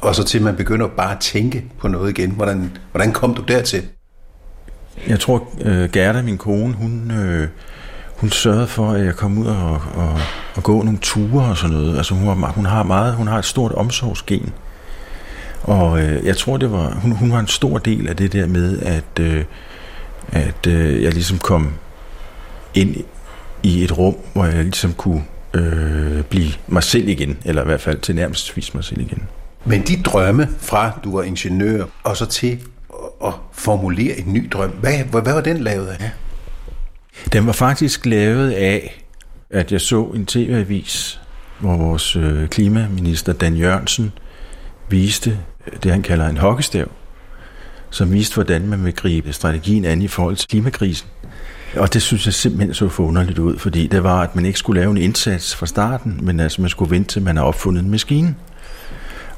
og 0.00 0.14
så 0.14 0.24
til 0.24 0.42
man 0.42 0.56
begynder 0.56 0.88
bare 0.88 1.12
at 1.12 1.20
tænke 1.20 1.64
på 1.78 1.88
noget 1.88 2.18
igen. 2.18 2.30
Hvordan, 2.30 2.76
hvordan 2.90 3.12
kom 3.12 3.34
du 3.34 3.42
dertil? 3.42 3.82
Jeg 5.08 5.20
tror, 5.20 5.48
øh, 5.60 5.90
Gerda, 5.90 6.22
min 6.22 6.38
kone, 6.38 6.74
hun, 6.74 7.10
øh, 7.10 7.48
hun 8.16 8.30
sørgede 8.30 8.66
for, 8.66 8.90
at 8.90 9.04
jeg 9.04 9.14
kom 9.14 9.38
ud 9.38 9.46
og, 9.46 9.82
og, 9.94 10.20
og 10.54 10.62
gå 10.62 10.82
nogle 10.82 10.98
ture 11.02 11.44
og 11.44 11.56
sådan 11.56 11.76
noget. 11.76 11.96
Altså 11.96 12.14
hun, 12.14 12.26
har, 12.26 12.52
hun 12.52 12.66
har 12.66 12.82
meget, 12.82 13.14
hun 13.14 13.26
har 13.26 13.38
et 13.38 13.44
stort 13.44 13.72
omsorgsgen. 13.72 14.52
Og 15.62 16.00
øh, 16.00 16.26
jeg 16.26 16.36
tror, 16.36 16.56
det 16.56 16.72
var, 16.72 16.90
hun, 16.90 17.12
hun 17.12 17.32
var 17.32 17.38
en 17.38 17.46
stor 17.46 17.78
del 17.78 18.08
af 18.08 18.16
det 18.16 18.32
der 18.32 18.46
med, 18.46 18.78
at, 18.78 19.20
øh, 19.20 19.44
at 20.28 20.66
øh, 20.66 21.02
jeg 21.02 21.12
ligesom 21.12 21.38
kom 21.38 21.72
ind 22.80 22.96
i 23.62 23.84
et 23.84 23.98
rum, 23.98 24.16
hvor 24.32 24.44
jeg 24.44 24.62
ligesom 24.64 24.92
kunne 24.92 25.24
øh, 25.54 26.22
blive 26.22 26.52
mig 26.66 26.82
selv 26.82 27.08
igen, 27.08 27.38
eller 27.44 27.62
i 27.62 27.64
hvert 27.64 27.80
fald 27.80 27.98
til 27.98 28.14
nærmest 28.14 28.56
vise 28.56 28.70
mig 28.74 28.84
selv 28.84 29.00
igen. 29.00 29.22
Men 29.64 29.82
de 29.82 30.02
drømme 30.02 30.48
fra, 30.58 31.00
du 31.04 31.16
var 31.16 31.22
ingeniør, 31.22 31.84
og 32.02 32.16
så 32.16 32.26
til 32.26 32.58
at 33.24 33.32
formulere 33.52 34.18
en 34.18 34.32
ny 34.32 34.48
drøm, 34.52 34.70
hvad, 34.70 35.04
hvad, 35.04 35.22
hvad 35.22 35.32
var 35.32 35.40
den 35.40 35.58
lavet 35.58 35.86
af? 35.86 36.00
Ja. 36.00 36.10
Den 37.32 37.46
var 37.46 37.52
faktisk 37.52 38.06
lavet 38.06 38.50
af, 38.50 39.04
at 39.50 39.72
jeg 39.72 39.80
så 39.80 40.04
en 40.04 40.26
tv-avis, 40.26 41.20
hvor 41.58 41.76
vores 41.76 42.16
øh, 42.16 42.48
klimaminister 42.48 43.32
Dan 43.32 43.54
Jørgensen 43.54 44.12
viste 44.88 45.38
det, 45.82 45.90
han 45.90 46.02
kalder 46.02 46.28
en 46.28 46.36
hockeystav, 46.36 46.90
som 47.90 48.12
viste, 48.12 48.34
hvordan 48.34 48.68
man 48.68 48.84
vil 48.84 48.94
gribe 48.94 49.32
strategien 49.32 49.84
an 49.84 50.02
i 50.02 50.08
forhold 50.08 50.36
til 50.36 50.48
klimakrisen. 50.48 51.08
Og 51.76 51.94
det 51.94 52.02
synes 52.02 52.26
jeg 52.26 52.34
simpelthen 52.34 52.74
så 52.74 52.88
forunderligt 52.88 53.38
ud, 53.38 53.58
fordi 53.58 53.86
det 53.86 54.02
var, 54.02 54.20
at 54.20 54.36
man 54.36 54.46
ikke 54.46 54.58
skulle 54.58 54.80
lave 54.80 54.90
en 54.90 54.96
indsats 54.96 55.56
fra 55.56 55.66
starten, 55.66 56.20
men 56.22 56.40
altså 56.40 56.60
man 56.60 56.70
skulle 56.70 56.90
vente 56.90 57.12
til, 57.12 57.22
man 57.22 57.36
har 57.36 57.44
opfundet 57.44 57.84
en 57.84 57.90
maskine. 57.90 58.34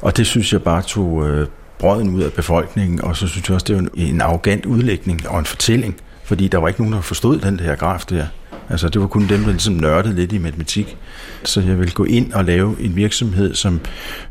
Og 0.01 0.17
det 0.17 0.27
synes 0.27 0.53
jeg 0.53 0.63
bare 0.63 0.83
tog 0.83 1.29
øh, 1.29 1.47
brøden 1.79 2.15
ud 2.15 2.23
af 2.23 2.33
befolkningen, 2.33 3.05
og 3.05 3.17
så 3.17 3.27
synes 3.27 3.49
jeg 3.49 3.55
også, 3.55 3.65
det 3.65 3.77
var 3.77 3.83
en 3.83 3.91
en 3.95 4.21
arrogant 4.21 4.67
udlægning 4.67 5.29
og 5.29 5.39
en 5.39 5.45
fortælling– 5.45 5.97
fordi 6.31 6.49
der 6.49 6.59
var 6.59 6.69
ikke 6.69 6.81
nogen, 6.81 6.95
der 6.95 7.01
forstod 7.01 7.39
den 7.39 7.61
her 7.61 7.75
graf 7.75 8.01
der. 8.09 8.27
Altså, 8.69 8.89
det 8.89 9.01
var 9.01 9.07
kun 9.07 9.29
dem, 9.29 9.41
der 9.41 9.51
ligesom 9.51 9.75
nørdede 9.75 10.15
lidt 10.15 10.33
i 10.33 10.39
matematik. 10.39 10.97
Så 11.45 11.61
jeg 11.61 11.79
ville 11.79 11.93
gå 11.93 12.05
ind 12.05 12.33
og 12.33 12.45
lave 12.45 12.77
en 12.81 12.97
virksomhed, 12.97 13.55
som 13.55 13.81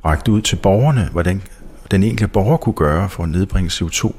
rakte 0.05 0.31
ud 0.31 0.41
til 0.41 0.55
borgerne, 0.55 1.09
hvordan 1.11 1.41
den 1.91 2.03
enkelte 2.03 2.27
borger 2.27 2.57
kunne 2.57 2.73
gøre 2.73 3.09
for 3.09 3.23
at 3.23 3.29
nedbringe 3.29 3.69
CO2. 3.69 4.11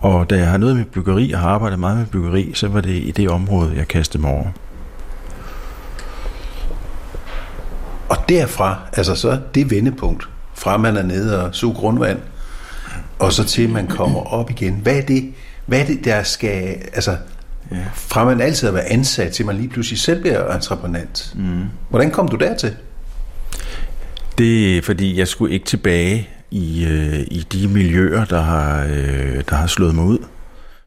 Og 0.00 0.30
da 0.30 0.36
jeg 0.36 0.50
har 0.50 0.58
noget 0.58 0.76
med 0.76 0.84
byggeri 0.84 1.32
og 1.32 1.40
har 1.40 1.48
arbejdet 1.48 1.78
meget 1.78 1.98
med 1.98 2.06
byggeri, 2.06 2.50
så 2.54 2.68
var 2.68 2.80
det 2.80 2.94
i 2.94 3.10
det 3.10 3.28
område, 3.28 3.72
jeg 3.76 3.88
kastede 3.88 4.22
mig 4.22 4.30
over. 4.30 4.46
Og 8.08 8.16
derfra, 8.28 8.78
altså 8.92 9.14
så 9.14 9.40
det 9.54 9.70
vendepunkt, 9.70 10.28
fra 10.54 10.76
man 10.76 10.96
er 10.96 11.02
nede 11.02 11.44
og 11.44 11.54
suger 11.54 11.74
grundvand, 11.74 12.18
og 13.18 13.32
så 13.32 13.44
til 13.44 13.70
man 13.70 13.86
kommer 13.86 14.20
op 14.20 14.50
igen. 14.50 14.74
Hvad 14.74 14.96
er 14.96 15.02
det, 15.02 15.32
Hvad 15.70 15.80
er 15.80 15.86
det, 15.86 16.04
der 16.04 16.22
skal... 16.22 16.76
Altså, 16.92 17.16
ja. 17.70 17.76
fra 17.94 18.24
man 18.24 18.40
altid 18.40 18.66
har 18.66 18.74
været 18.74 18.86
ansat, 18.86 19.32
til 19.32 19.46
man 19.46 19.56
lige 19.56 19.68
pludselig 19.68 19.98
selv 19.98 20.20
bliver 20.20 20.54
entreprenant. 20.54 21.32
Mm. 21.36 21.64
Hvordan 21.90 22.10
kom 22.10 22.28
du 22.28 22.36
dertil? 22.36 22.76
Det 24.38 24.78
er, 24.78 24.82
fordi 24.82 25.18
jeg 25.18 25.28
skulle 25.28 25.54
ikke 25.54 25.66
tilbage 25.66 26.28
i, 26.50 26.84
øh, 26.84 27.20
i 27.20 27.46
de 27.52 27.68
miljøer, 27.68 28.24
der 28.24 28.40
har, 28.40 28.84
øh, 28.84 29.42
der 29.48 29.54
har 29.54 29.66
slået 29.66 29.94
mig 29.94 30.04
ud. 30.04 30.18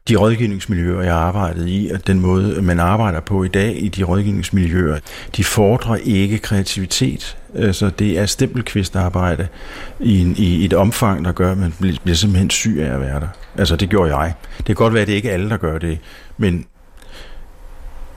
De 0.08 0.16
rådgivningsmiljøer, 0.16 1.02
jeg 1.02 1.14
arbejdede 1.14 1.70
i, 1.70 1.90
og 1.90 2.06
den 2.06 2.20
måde, 2.20 2.62
man 2.62 2.80
arbejder 2.80 3.20
på 3.20 3.44
i 3.44 3.48
dag 3.48 3.82
i 3.82 3.88
de 3.88 4.02
rådgivningsmiljøer, 4.02 4.98
de 5.36 5.44
fordrer 5.44 5.96
ikke 5.96 6.38
kreativitet. 6.38 7.36
Altså, 7.54 7.90
det 7.90 8.18
er 8.18 8.26
stempelkvistarbejde 8.26 9.48
i, 10.00 10.20
en, 10.20 10.34
i 10.38 10.64
et 10.64 10.72
omfang, 10.72 11.24
der 11.24 11.32
gør, 11.32 11.52
at 11.52 11.58
man 11.58 11.74
bliver 11.78 12.14
simpelthen 12.14 12.50
syg 12.50 12.76
af 12.80 12.94
at 12.94 13.00
være 13.00 13.20
der. 13.20 13.28
Altså, 13.58 13.76
det 13.76 13.90
gjorde 13.90 14.16
jeg. 14.16 14.34
Det 14.56 14.66
kan 14.66 14.74
godt 14.74 14.94
være, 14.94 15.02
at 15.02 15.08
det 15.08 15.14
ikke 15.14 15.28
er 15.28 15.32
alle, 15.32 15.50
der 15.50 15.56
gør 15.56 15.78
det, 15.78 15.98
men 16.38 16.66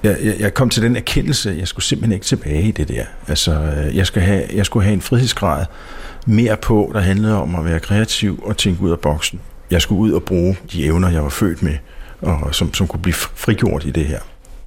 jeg, 0.04 0.18
jeg, 0.24 0.36
jeg 0.40 0.54
kom 0.54 0.70
til 0.70 0.84
den 0.84 0.96
erkendelse, 0.96 1.52
at 1.52 1.58
jeg 1.58 1.68
skulle 1.68 1.86
simpelthen 1.86 2.14
ikke 2.14 2.26
tilbage 2.26 2.64
i 2.64 2.72
det 2.72 2.88
der. 2.88 3.06
Altså, 3.28 3.52
øh, 3.52 3.98
jeg, 3.98 4.08
skal 4.08 4.22
have, 4.22 4.44
jeg 4.54 4.66
skulle 4.66 4.84
have 4.84 4.94
en 4.94 5.02
frihedsgrad 5.02 5.66
mere 6.28 6.58
på, 6.58 6.92
der 6.94 7.00
handlede 7.00 7.42
om 7.42 7.56
at 7.56 7.66
være 7.66 7.80
kreativ 7.80 8.44
og 8.46 8.58
tænke 8.58 8.82
ud 8.82 8.92
af 8.92 9.00
boksen. 9.00 9.40
Jeg 9.72 9.82
skulle 9.82 10.02
ud 10.02 10.12
og 10.12 10.24
bruge 10.24 10.58
de 10.72 10.86
evner, 10.86 11.10
jeg 11.10 11.24
var 11.24 11.30
født 11.30 11.64
med, 11.64 11.76
og 12.22 12.56
som, 12.56 12.74
som 12.74 12.88
kunne 12.88 13.02
blive 13.02 13.14
frigjort 13.14 13.86
i 13.86 13.92
det 13.92 14.06
her. 14.06 14.20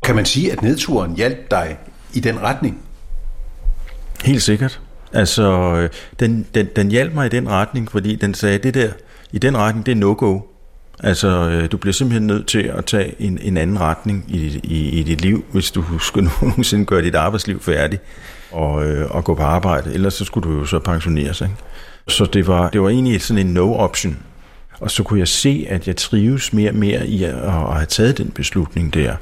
Kan 0.03 0.15
man 0.17 0.25
sige, 0.25 0.53
at 0.53 0.63
nedturen 0.63 1.17
hjalp 1.17 1.51
dig 1.51 1.79
i 2.13 2.21
den 2.21 2.43
retning? 2.43 2.79
Helt 4.25 4.43
sikkert. 4.43 4.81
Altså, 5.13 5.89
den, 6.21 6.47
den, 6.55 6.69
den 6.77 6.91
hjalp 6.91 7.15
mig 7.15 7.27
i 7.27 7.29
den 7.29 7.49
retning, 7.49 7.91
fordi 7.91 8.17
den 8.17 8.35
sagde, 8.35 8.59
det 8.59 8.75
der, 8.75 8.89
i 9.33 9.39
den 9.39 9.57
retning, 9.57 9.87
det 9.87 9.93
er 9.93 9.97
no-go. 9.97 10.41
Altså, 11.03 11.29
øh, 11.29 11.73
du 11.73 11.77
bliver 11.77 11.93
simpelthen 11.93 12.27
nødt 12.27 12.47
til 12.47 12.63
at 12.63 12.85
tage 12.85 13.15
en, 13.19 13.39
en 13.43 13.57
anden 13.57 13.81
retning 13.81 14.25
i, 14.29 14.61
i, 14.65 14.89
i 14.89 15.03
dit 15.03 15.21
liv, 15.21 15.45
hvis 15.53 15.71
du 15.71 15.85
skal 16.09 16.23
nogensinde 16.23 16.85
gøre 16.85 17.03
dit 17.03 17.15
arbejdsliv 17.15 17.61
færdigt 17.63 18.03
og, 18.53 18.87
øh, 18.87 19.11
og 19.11 19.25
gå 19.25 19.35
på 19.35 19.43
arbejde. 19.43 19.95
Ellers 19.95 20.15
så 20.15 20.25
skulle 20.25 20.51
du 20.51 20.59
jo 20.59 20.65
så 20.65 20.79
pensioneres. 20.79 21.41
Ikke? 21.41 21.55
Så 22.09 22.25
det 22.25 22.47
var, 22.47 22.71
det 22.71 22.83
var 22.83 22.89
egentlig 22.89 23.23
sådan 23.23 23.47
en 23.47 23.55
no-option. 23.55 24.17
Og 24.81 24.91
så 24.91 25.03
kunne 25.03 25.19
jeg 25.19 25.29
se, 25.29 25.67
at 25.69 25.87
jeg 25.87 25.97
trives 25.97 26.53
mere 26.53 26.71
og 26.71 26.77
mere 26.77 27.07
i 27.07 27.25
at, 27.25 27.35
at 27.35 27.53
have 27.53 27.87
taget 27.87 28.19
den 28.19 28.31
beslutning 28.31 28.95
der. 28.95 29.15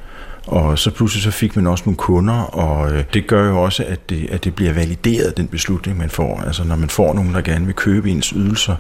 Og 0.47 0.79
så 0.79 0.91
pludselig 0.91 1.23
så 1.23 1.31
fik 1.31 1.57
man 1.57 1.67
også 1.67 1.85
nogle 1.87 1.97
kunder, 1.97 2.35
og 2.35 2.93
øh, 2.93 3.05
det 3.15 3.27
gør 3.27 3.49
jo 3.49 3.63
også, 3.63 3.85
at 3.85 4.11
det, 4.11 4.31
at 4.31 4.45
det 4.45 4.55
bliver 4.55 4.73
valideret, 4.73 5.37
den 5.37 5.49
beslutning, 5.49 5.99
man 5.99 6.11
får. 6.11 6.41
Altså 6.41 6.65
når 6.65 6.77
man 6.77 6.89
får 6.89 7.15
nogen, 7.15 7.35
der 7.35 7.41
gerne 7.41 7.67
vil 7.67 7.75
købe 7.75 8.11
ens 8.11 8.29
ydelser, 8.29 8.77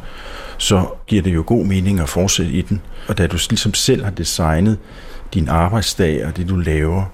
så 0.58 0.86
giver 1.06 1.22
det 1.22 1.34
jo 1.34 1.42
god 1.46 1.64
mening 1.64 2.00
at 2.00 2.08
fortsætte 2.08 2.52
i 2.52 2.62
den. 2.62 2.80
Og 3.08 3.18
da 3.18 3.26
du 3.26 3.38
ligesom 3.50 3.74
selv 3.74 4.04
har 4.04 4.10
designet 4.10 4.78
din 5.34 5.48
arbejdsdag 5.48 6.26
og 6.26 6.36
det, 6.36 6.48
du 6.48 6.56
laver, 6.56 7.04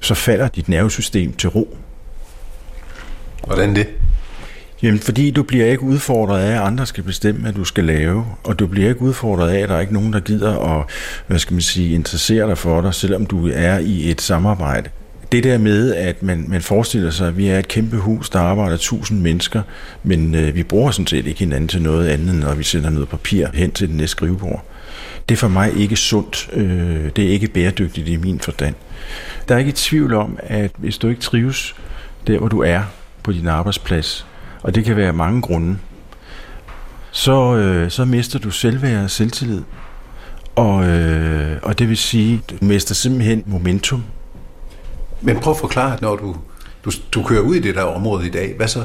så 0.00 0.14
falder 0.14 0.48
dit 0.48 0.68
nervesystem 0.68 1.32
til 1.32 1.48
ro. 1.48 1.76
Hvordan 3.46 3.74
det? 3.74 3.86
Jamen, 4.82 5.00
fordi 5.00 5.30
du 5.30 5.42
bliver 5.42 5.66
ikke 5.66 5.82
udfordret 5.82 6.40
af, 6.40 6.52
at 6.52 6.60
andre 6.60 6.86
skal 6.86 7.04
bestemme, 7.04 7.40
hvad 7.40 7.52
du 7.52 7.64
skal 7.64 7.84
lave, 7.84 8.26
og 8.44 8.58
du 8.58 8.66
bliver 8.66 8.88
ikke 8.88 9.02
udfordret 9.02 9.50
af, 9.50 9.58
at 9.58 9.68
der 9.68 9.74
er 9.74 9.80
ikke 9.80 9.92
nogen, 9.92 10.12
der 10.12 10.20
gider 10.20 10.78
at, 10.78 10.84
hvad 11.26 11.38
skal 11.38 11.54
man 11.54 11.60
sige, 11.60 11.94
interessere 11.94 12.48
dig 12.48 12.58
for 12.58 12.80
dig, 12.80 12.94
selvom 12.94 13.26
du 13.26 13.48
er 13.54 13.78
i 13.78 14.10
et 14.10 14.20
samarbejde. 14.20 14.90
Det 15.32 15.44
der 15.44 15.58
med, 15.58 15.94
at 15.94 16.22
man, 16.22 16.44
man 16.48 16.62
forestiller 16.62 17.10
sig, 17.10 17.28
at 17.28 17.36
vi 17.36 17.46
er 17.46 17.58
et 17.58 17.68
kæmpe 17.68 17.96
hus, 17.96 18.30
der 18.30 18.38
arbejder 18.38 18.76
tusind 18.76 19.20
mennesker, 19.20 19.62
men 20.02 20.34
øh, 20.34 20.54
vi 20.54 20.62
bruger 20.62 20.90
sådan 20.90 21.06
set 21.06 21.26
ikke 21.26 21.38
hinanden 21.38 21.68
til 21.68 21.82
noget 21.82 22.08
andet, 22.08 22.34
når 22.34 22.54
vi 22.54 22.62
sender 22.62 22.90
noget 22.90 23.08
papir 23.08 23.46
hen 23.54 23.70
til 23.70 23.88
den 23.88 23.96
næste 23.96 24.10
skrivebord. 24.10 24.64
Det 25.28 25.34
er 25.34 25.38
for 25.38 25.48
mig 25.48 25.76
ikke 25.76 25.96
sundt. 25.96 26.50
Øh, 26.52 27.10
det 27.16 27.24
er 27.24 27.28
ikke 27.28 27.48
bæredygtigt 27.48 28.08
i 28.08 28.16
min 28.16 28.40
forstand. 28.40 28.74
Der 29.48 29.54
er 29.54 29.58
ikke 29.58 29.68
et 29.68 29.74
tvivl 29.74 30.14
om, 30.14 30.38
at 30.42 30.70
hvis 30.76 30.98
du 30.98 31.08
ikke 31.08 31.20
trives 31.20 31.74
der, 32.26 32.38
hvor 32.38 32.48
du 32.48 32.60
er 32.60 32.80
på 33.22 33.32
din 33.32 33.46
arbejdsplads, 33.46 34.26
og 34.62 34.74
det 34.74 34.84
kan 34.84 34.96
være 34.96 35.12
mange 35.12 35.42
grunde, 35.42 35.78
så, 37.10 37.56
øh, 37.56 37.90
så 37.90 38.04
mister 38.04 38.38
du 38.38 38.50
selvværd 38.50 39.04
og 39.04 39.10
selvtillid. 39.10 39.62
Og, 40.54 40.84
øh, 40.84 41.58
og 41.62 41.78
det 41.78 41.88
vil 41.88 41.96
sige, 41.96 42.42
du 42.50 42.54
mister 42.60 42.94
simpelthen 42.94 43.42
momentum. 43.46 44.04
Men 45.20 45.40
prøv 45.40 45.50
at 45.50 45.58
forklare, 45.58 45.98
når 46.00 46.16
du, 46.16 46.36
du, 46.84 46.90
du 47.14 47.22
kører 47.22 47.40
ud 47.40 47.54
i 47.54 47.60
det 47.60 47.74
der 47.74 47.82
område 47.82 48.26
i 48.26 48.30
dag, 48.30 48.54
hvad 48.56 48.68
så? 48.68 48.84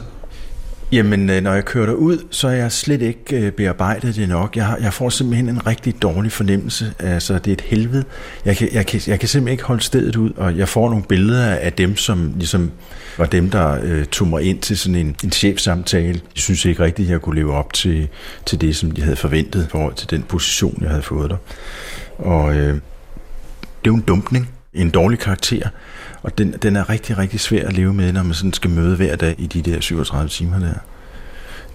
Jamen, 0.92 1.30
øh, 1.30 1.42
når 1.42 1.54
jeg 1.54 1.65
kører 1.65 1.94
ud, 1.94 2.18
så 2.32 2.48
er 2.48 2.51
jeg 2.51 2.72
slet 2.72 3.01
ikke 3.01 3.38
øh, 3.38 3.51
bearbejdet 3.51 4.15
det 4.15 4.30
nok. 4.30 4.56
Jeg, 4.56 4.77
jeg 4.82 4.94
får 4.94 5.10
simpelthen 5.10 5.50
en 5.50 5.68
rigtig 5.68 6.01
dårlig 6.01 6.32
fornemmelse. 6.32 6.94
Altså, 7.00 7.34
det 7.34 7.48
er 7.48 7.54
et 7.54 7.62
helvede. 7.62 8.04
Jeg 8.46 8.58
kan, 8.58 8.70
jeg, 8.74 8.86
kan, 8.86 9.01
jeg 9.08 9.20
kan 9.20 9.30
simpelthen 9.30 9.51
ikke 9.51 9.63
holde 9.63 9.82
stedet 9.82 10.15
ud, 10.15 10.32
og 10.38 10.58
jeg 10.58 10.70
får 10.70 10.89
nogle 10.89 11.04
billeder 11.04 11.56
af 11.56 11.74
dem, 11.74 11.96
som 11.98 12.34
ligesom 12.38 12.72
var 13.18 13.25
dem, 13.25 13.50
der 13.50 13.80
øh, 13.84 14.06
tog 14.06 14.27
mig 14.27 14.44
ind 14.44 14.60
til 14.60 14.77
sådan 14.77 14.96
en, 14.96 15.15
en 15.24 15.32
chefsamtale. 15.32 16.13
Jeg 16.13 16.22
synes 16.34 16.65
ikke 16.65 16.84
rigtigt, 16.84 17.08
at 17.08 17.12
jeg 17.12 17.22
kunne 17.22 17.36
leve 17.36 17.54
op 17.54 17.74
til, 17.74 18.08
til 18.46 18.62
det, 18.62 18.75
som 18.75 18.92
de 18.92 19.01
havde 19.01 19.15
forventet 19.15 19.65
i 19.65 19.70
forhold 19.70 19.94
til 19.94 20.10
den 20.10 20.24
position, 20.24 20.77
jeg 20.82 20.89
havde 20.89 21.04
fået 21.04 21.30
der. 21.30 21.38
Og 22.18 22.56
øh, 22.56 22.74
det 22.74 22.77
er 23.86 23.88
jo 23.88 23.96
en 23.96 24.01
dumpning, 24.01 24.50
en 24.74 24.89
dårlig 24.89 25.20
karakter, 25.20 25.70
og 26.25 26.38
den, 26.38 26.55
den 26.62 26.75
er 26.75 26.89
rigtig, 26.89 27.17
rigtig 27.17 27.39
svær 27.39 27.67
at 27.67 27.74
leve 27.74 27.94
med, 27.94 28.13
når 28.13 28.24
man 28.24 28.34
sådan 28.34 28.53
skal 28.53 28.70
møde 28.70 28.96
hver 28.96 29.15
dag 29.15 29.36
i 29.38 29.48
de 29.48 29.62
der 29.62 29.79
37 29.79 30.29
timer 30.29 30.60
der. 30.60 30.74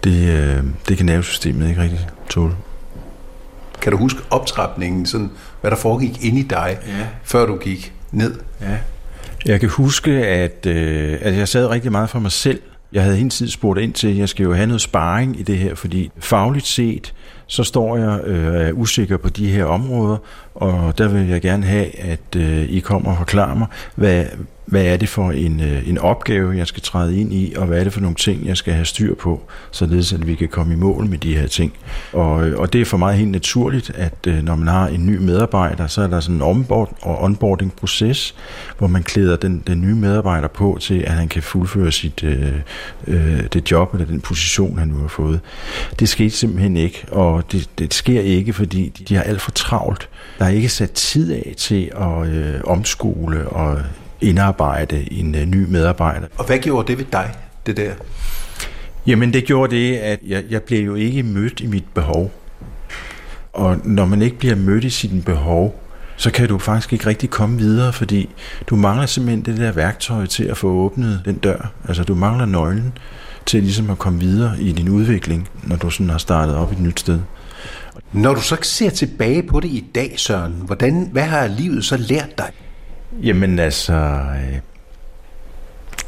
Det, 0.05 0.29
øh, 0.29 0.65
det 0.89 0.97
kan 0.97 1.07
nervesystemet 1.07 1.69
ikke 1.69 1.83
rigtig 1.83 2.09
tåle. 2.31 2.55
Kan 3.83 3.93
du 3.93 3.99
huske 3.99 4.21
optrapningen, 4.31 5.07
sådan, 5.07 5.31
hvad 5.61 5.71
der 5.71 5.77
foregik 5.77 6.25
inde 6.25 6.41
i 6.41 6.43
dig, 6.43 6.79
ja. 6.87 7.07
før 7.25 7.47
du 7.47 7.57
gik 7.57 7.93
ned? 8.11 8.35
Ja. 8.61 8.77
Jeg 9.47 9.61
kan 9.61 9.69
huske, 9.69 10.11
at, 10.27 10.67
øh, 10.67 11.19
at 11.21 11.37
jeg 11.37 11.49
sad 11.49 11.67
rigtig 11.67 11.93
meget 11.93 12.11
for 12.11 12.19
mig 12.19 12.33
selv. 12.33 12.61
Jeg 12.93 13.03
havde 13.03 13.17
hele 13.17 13.31
tiden 13.31 13.51
spurgt 13.51 13.81
ind 13.81 13.93
til, 13.93 14.09
at 14.09 14.17
jeg 14.17 14.29
skal 14.29 14.45
jo 14.45 14.55
have 14.55 14.67
noget 14.67 14.81
sparring 14.81 15.41
i 15.41 15.43
det 15.43 15.59
her, 15.59 15.75
fordi 15.75 16.11
fagligt 16.19 16.67
set, 16.67 17.15
så 17.47 17.65
står 17.65 17.97
jeg 17.97 18.21
øh, 18.25 18.69
er 18.69 18.73
usikker 18.73 19.17
på 19.17 19.29
de 19.29 19.49
her 19.49 19.65
områder, 19.65 20.17
og 20.55 20.99
der 20.99 21.09
vil 21.09 21.29
jeg 21.29 21.41
gerne 21.41 21.67
have, 21.67 21.99
at 21.99 22.37
øh, 22.37 22.63
I 22.63 22.81
kommer 22.81 23.11
og 23.11 23.17
forklarer 23.17 23.55
mig, 23.55 23.67
hvad, 23.95 24.25
hvad 24.71 24.85
er 24.85 24.97
det 24.97 25.09
for 25.09 25.31
en, 25.31 25.61
øh, 25.61 25.89
en 25.89 25.99
opgave, 25.99 26.57
jeg 26.57 26.67
skal 26.67 26.83
træde 26.83 27.21
ind 27.21 27.33
i, 27.33 27.55
og 27.57 27.67
hvad 27.67 27.81
er 27.81 27.85
det 27.85 27.93
for 27.93 28.01
nogle 28.01 28.17
ting, 28.17 28.47
jeg 28.47 28.57
skal 28.57 28.75
have 28.75 28.85
styr 28.85 29.15
på, 29.15 29.43
således 29.71 30.13
at 30.13 30.27
vi 30.27 30.35
kan 30.35 30.49
komme 30.49 30.73
i 30.73 30.77
mål 30.77 31.07
med 31.07 31.19
de 31.19 31.37
her 31.37 31.47
ting. 31.47 31.73
Og, 32.13 32.49
øh, 32.49 32.59
og 32.59 32.73
det 32.73 32.81
er 32.81 32.85
for 32.85 32.97
mig 32.97 33.17
helt 33.17 33.31
naturligt, 33.31 33.91
at 33.95 34.15
øh, 34.27 34.43
når 34.43 34.57
man 34.57 34.69
har 34.69 34.89
en 34.89 35.07
ny 35.07 35.17
medarbejder, 35.17 35.87
så 35.87 36.03
er 36.03 36.07
der 36.07 36.21
sådan 36.21 36.37
en 36.37 36.43
onboard, 36.43 36.97
og 37.03 37.23
onboarding-proces, 37.23 38.35
hvor 38.79 38.87
man 38.87 39.03
klæder 39.03 39.37
den, 39.37 39.63
den 39.67 39.81
nye 39.81 39.95
medarbejder 39.95 40.49
på 40.49 40.79
til, 40.81 40.99
at 40.99 41.13
han 41.13 41.29
kan 41.29 41.43
fuldføre 41.43 41.93
sit 41.93 42.23
øh, 42.23 42.53
det 43.53 43.71
job 43.71 43.95
eller 43.95 44.07
den 44.07 44.21
position, 44.21 44.79
han 44.79 44.89
nu 44.89 44.97
har 44.97 45.09
fået. 45.09 45.41
Det 45.99 46.09
skete 46.09 46.31
simpelthen 46.31 46.77
ikke, 46.77 47.05
og 47.11 47.53
det, 47.53 47.69
det 47.79 47.95
sker 47.95 48.21
ikke, 48.21 48.53
fordi 48.53 48.89
de 49.09 49.15
har 49.15 49.23
alt 49.23 49.41
for 49.41 49.51
travlt. 49.51 50.09
Der 50.39 50.45
er 50.45 50.49
ikke 50.49 50.69
sat 50.69 50.91
tid 50.91 51.33
af 51.33 51.55
til 51.57 51.91
at 51.97 52.29
øh, 52.29 52.61
omskole 52.65 53.49
og 53.49 53.79
indarbejde 54.21 55.13
en 55.13 55.35
øh, 55.35 55.47
ny 55.47 55.65
medarbejder. 55.69 56.27
Og 56.37 56.45
hvad 56.45 56.59
gjorde 56.59 56.89
det 56.89 56.99
ved 56.99 57.07
dig, 57.13 57.35
det 57.67 57.77
der? 57.77 57.93
Jamen 59.07 59.33
det 59.33 59.45
gjorde 59.45 59.77
det, 59.77 59.97
at 59.97 60.19
jeg, 60.27 60.45
jeg 60.51 60.63
blev 60.63 60.85
jo 60.85 60.95
ikke 60.95 61.23
mødt 61.23 61.61
i 61.61 61.67
mit 61.67 61.85
behov. 61.95 62.33
Og 63.53 63.77
når 63.85 64.05
man 64.05 64.23
ikke 64.23 64.39
bliver 64.39 64.55
mødt 64.55 64.85
i 64.85 64.91
sit 64.91 65.25
behov, 65.25 65.83
så 66.17 66.31
kan 66.31 66.49
du 66.49 66.59
faktisk 66.59 66.93
ikke 66.93 67.07
rigtig 67.07 67.31
komme 67.31 67.59
videre, 67.59 67.93
fordi 67.93 68.29
du 68.67 68.77
mangler 68.77 69.07
simpelthen 69.07 69.45
det 69.45 69.61
der 69.61 69.73
værktøj 69.73 70.27
til 70.27 70.45
at 70.45 70.57
få 70.57 70.69
åbnet 70.69 71.23
den 71.25 71.35
dør. 71.35 71.73
Altså 71.89 72.05
du 72.05 72.15
mangler 72.15 72.47
nøglen 72.47 72.93
til 73.47 73.63
ligesom 73.63 73.91
at 73.91 73.99
komme 73.99 74.21
videre 74.21 74.61
i 74.61 74.73
din 74.73 74.89
udvikling, 74.89 75.49
når 75.63 75.77
du 75.77 75.91
sådan 75.91 76.11
har 76.11 76.19
startet 76.19 76.57
op 76.57 76.73
et 76.73 76.81
nyt 76.81 77.01
sted. 77.01 77.21
Når 78.13 78.35
du 78.35 78.41
så 78.41 78.57
ser 78.63 78.91
tilbage 78.91 79.43
på 79.43 79.61
det 79.61 79.69
i 79.69 79.85
dag, 79.95 80.15
Søren, 80.17 80.63
hvordan, 80.67 81.09
hvad 81.13 81.23
har 81.23 81.47
livet 81.47 81.85
så 81.85 81.97
lært 81.97 82.39
dig? 82.39 82.51
Jamen 83.23 83.59
altså, 83.59 83.93
øh, 83.93 84.59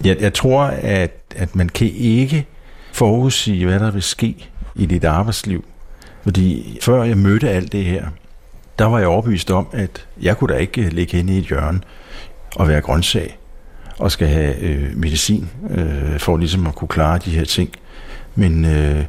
jeg, 0.04 0.16
jeg 0.20 0.34
tror, 0.34 0.62
at, 0.82 1.12
at 1.36 1.56
man 1.56 1.68
kan 1.68 1.90
ikke 1.94 2.46
forudsige, 2.92 3.66
hvad 3.66 3.80
der 3.80 3.90
vil 3.90 4.02
ske 4.02 4.48
i 4.76 4.86
dit 4.86 5.04
arbejdsliv. 5.04 5.64
Fordi 6.22 6.78
før 6.82 7.02
jeg 7.02 7.18
mødte 7.18 7.50
alt 7.50 7.72
det 7.72 7.84
her, 7.84 8.06
der 8.78 8.84
var 8.84 8.98
jeg 8.98 9.08
overbevist 9.08 9.50
om, 9.50 9.66
at 9.72 10.06
jeg 10.22 10.36
kunne 10.36 10.54
da 10.54 10.58
ikke 10.58 10.82
øh, 10.82 10.92
ligge 10.92 11.18
inde 11.18 11.34
i 11.34 11.38
et 11.38 11.44
hjørne 11.44 11.80
og 12.56 12.68
være 12.68 12.80
grøntsag 12.80 13.38
og 13.98 14.12
skal 14.12 14.28
have 14.28 14.58
øh, 14.58 14.96
medicin 14.96 15.48
øh, 15.70 16.18
for 16.18 16.36
ligesom 16.36 16.66
at 16.66 16.74
kunne 16.74 16.88
klare 16.88 17.18
de 17.18 17.30
her 17.30 17.44
ting. 17.44 17.70
Men 18.34 18.64
øh, 18.64 19.04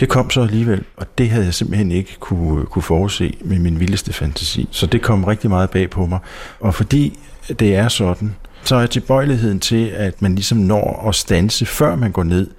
det 0.00 0.08
kom 0.08 0.30
så 0.30 0.40
alligevel, 0.42 0.84
og 0.96 1.18
det 1.18 1.30
havde 1.30 1.44
jeg 1.44 1.54
simpelthen 1.54 1.92
ikke 1.92 2.16
kunne, 2.20 2.66
kunne 2.66 2.82
forudse 2.82 3.36
med 3.40 3.58
min 3.58 3.80
vildeste 3.80 4.12
fantasi. 4.12 4.68
Så 4.70 4.86
det 4.86 5.02
kom 5.02 5.24
rigtig 5.24 5.50
meget 5.50 5.70
bag 5.70 5.90
på 5.90 6.06
mig. 6.06 6.18
Og 6.60 6.74
fordi 6.74 7.18
det 7.58 7.76
er 7.76 7.88
sådan, 7.88 8.34
så 8.64 8.76
er 8.76 8.86
tilbøjeligheden 8.86 9.60
til, 9.60 9.86
at 9.86 10.22
man 10.22 10.34
ligesom 10.34 10.58
når 10.58 11.08
at 11.08 11.14
stanse, 11.14 11.66
før 11.66 11.96
man 11.96 12.12
går 12.12 12.22
ned, 12.22 12.50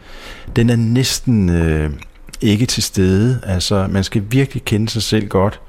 den 0.55 0.69
er 0.69 0.75
næsten 0.75 1.49
øh, 1.49 1.91
ikke 2.41 2.65
til 2.65 2.83
stede. 2.83 3.39
Altså, 3.43 3.87
man 3.89 4.03
skal 4.03 4.23
virkelig 4.29 4.63
kende 4.63 4.89
sig 4.89 5.03
selv 5.03 5.27
godt, 5.27 5.59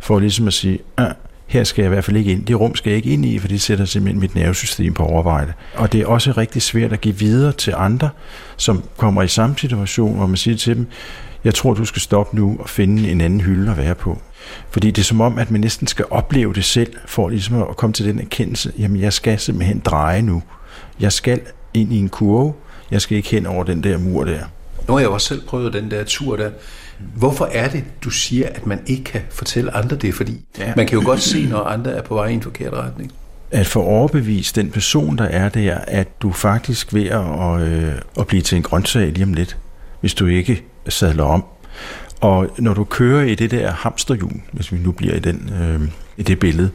for 0.00 0.18
ligesom 0.18 0.46
at 0.46 0.52
sige, 0.52 0.78
ah, 0.96 1.12
her 1.48 1.64
skal 1.64 1.82
jeg 1.82 1.88
i 1.88 1.94
hvert 1.94 2.04
fald 2.04 2.16
ikke 2.16 2.32
ind. 2.32 2.46
Det 2.46 2.60
rum 2.60 2.74
skal 2.74 2.90
jeg 2.90 2.96
ikke 2.96 3.10
ind 3.10 3.24
i, 3.24 3.38
for 3.38 3.48
det 3.48 3.60
sætter 3.60 3.84
simpelthen 3.84 4.20
mit 4.20 4.34
nervesystem 4.34 4.94
på 4.94 5.02
overvejde. 5.02 5.52
Og 5.74 5.92
det 5.92 6.00
er 6.00 6.06
også 6.06 6.32
rigtig 6.32 6.62
svært 6.62 6.92
at 6.92 7.00
give 7.00 7.18
videre 7.18 7.52
til 7.52 7.74
andre, 7.76 8.10
som 8.56 8.82
kommer 8.96 9.22
i 9.22 9.28
samme 9.28 9.58
situation, 9.58 10.16
hvor 10.16 10.26
man 10.26 10.36
siger 10.36 10.56
til 10.56 10.76
dem, 10.76 10.86
jeg 11.44 11.54
tror, 11.54 11.74
du 11.74 11.84
skal 11.84 12.02
stoppe 12.02 12.36
nu 12.36 12.56
og 12.60 12.68
finde 12.68 13.10
en 13.10 13.20
anden 13.20 13.40
hylde 13.40 13.70
at 13.70 13.76
være 13.76 13.94
på. 13.94 14.18
Fordi 14.70 14.90
det 14.90 15.02
er 15.02 15.04
som 15.04 15.20
om, 15.20 15.38
at 15.38 15.50
man 15.50 15.60
næsten 15.60 15.86
skal 15.86 16.04
opleve 16.10 16.54
det 16.54 16.64
selv, 16.64 16.92
for 17.06 17.28
ligesom 17.28 17.62
at 17.62 17.76
komme 17.76 17.92
til 17.92 18.06
den 18.06 18.18
erkendelse, 18.18 18.72
jamen 18.78 19.00
jeg 19.00 19.12
skal 19.12 19.38
simpelthen 19.38 19.78
dreje 19.78 20.22
nu. 20.22 20.42
Jeg 21.00 21.12
skal 21.12 21.40
ind 21.74 21.92
i 21.92 21.98
en 21.98 22.08
kurve, 22.08 22.52
jeg 22.90 23.00
skal 23.00 23.16
ikke 23.16 23.28
hen 23.28 23.46
over 23.46 23.64
den 23.64 23.82
der 23.82 23.98
mur 23.98 24.24
der. 24.24 24.44
Nu 24.88 24.94
har 24.94 25.00
jeg 25.00 25.08
også 25.08 25.26
selv 25.26 25.42
prøvet 25.46 25.72
den 25.72 25.90
der 25.90 26.04
tur 26.04 26.36
der. 26.36 26.50
Hvorfor 27.14 27.48
er 27.52 27.68
det, 27.68 27.84
du 28.04 28.10
siger, 28.10 28.48
at 28.54 28.66
man 28.66 28.80
ikke 28.86 29.04
kan 29.04 29.20
fortælle 29.30 29.76
andre 29.76 29.96
det? 29.96 30.14
Fordi 30.14 30.40
ja. 30.58 30.72
man 30.76 30.86
kan 30.86 30.98
jo 30.98 31.04
godt 31.04 31.20
se, 31.20 31.46
når 31.46 31.58
andre 31.58 31.90
er 31.90 32.02
på 32.02 32.14
vej 32.14 32.26
i 32.26 32.32
en 32.32 32.42
forkert 32.42 32.72
retning. 32.72 33.12
At 33.50 33.66
få 33.66 33.82
overbevist 33.82 34.56
den 34.56 34.70
person, 34.70 35.18
der 35.18 35.24
er 35.24 35.48
der, 35.48 35.78
at 35.86 36.22
du 36.22 36.32
faktisk 36.32 36.94
ved 36.94 37.06
at, 37.06 37.60
øh, 37.60 37.92
at 38.18 38.26
blive 38.26 38.42
til 38.42 38.56
en 38.56 38.62
grøntsag 38.62 39.12
lige 39.12 39.24
om 39.24 39.34
lidt, 39.34 39.56
hvis 40.00 40.14
du 40.14 40.26
ikke 40.26 40.64
sadler 40.88 41.24
om. 41.24 41.44
Og 42.20 42.48
når 42.58 42.74
du 42.74 42.84
kører 42.84 43.24
i 43.24 43.34
det 43.34 43.50
der 43.50 43.70
hamsterhjul, 43.70 44.32
hvis 44.52 44.72
vi 44.72 44.78
nu 44.78 44.92
bliver 44.92 45.14
i, 45.14 45.18
den, 45.18 45.52
øh, 45.62 45.88
i 46.16 46.22
det 46.22 46.38
billede, 46.38 46.70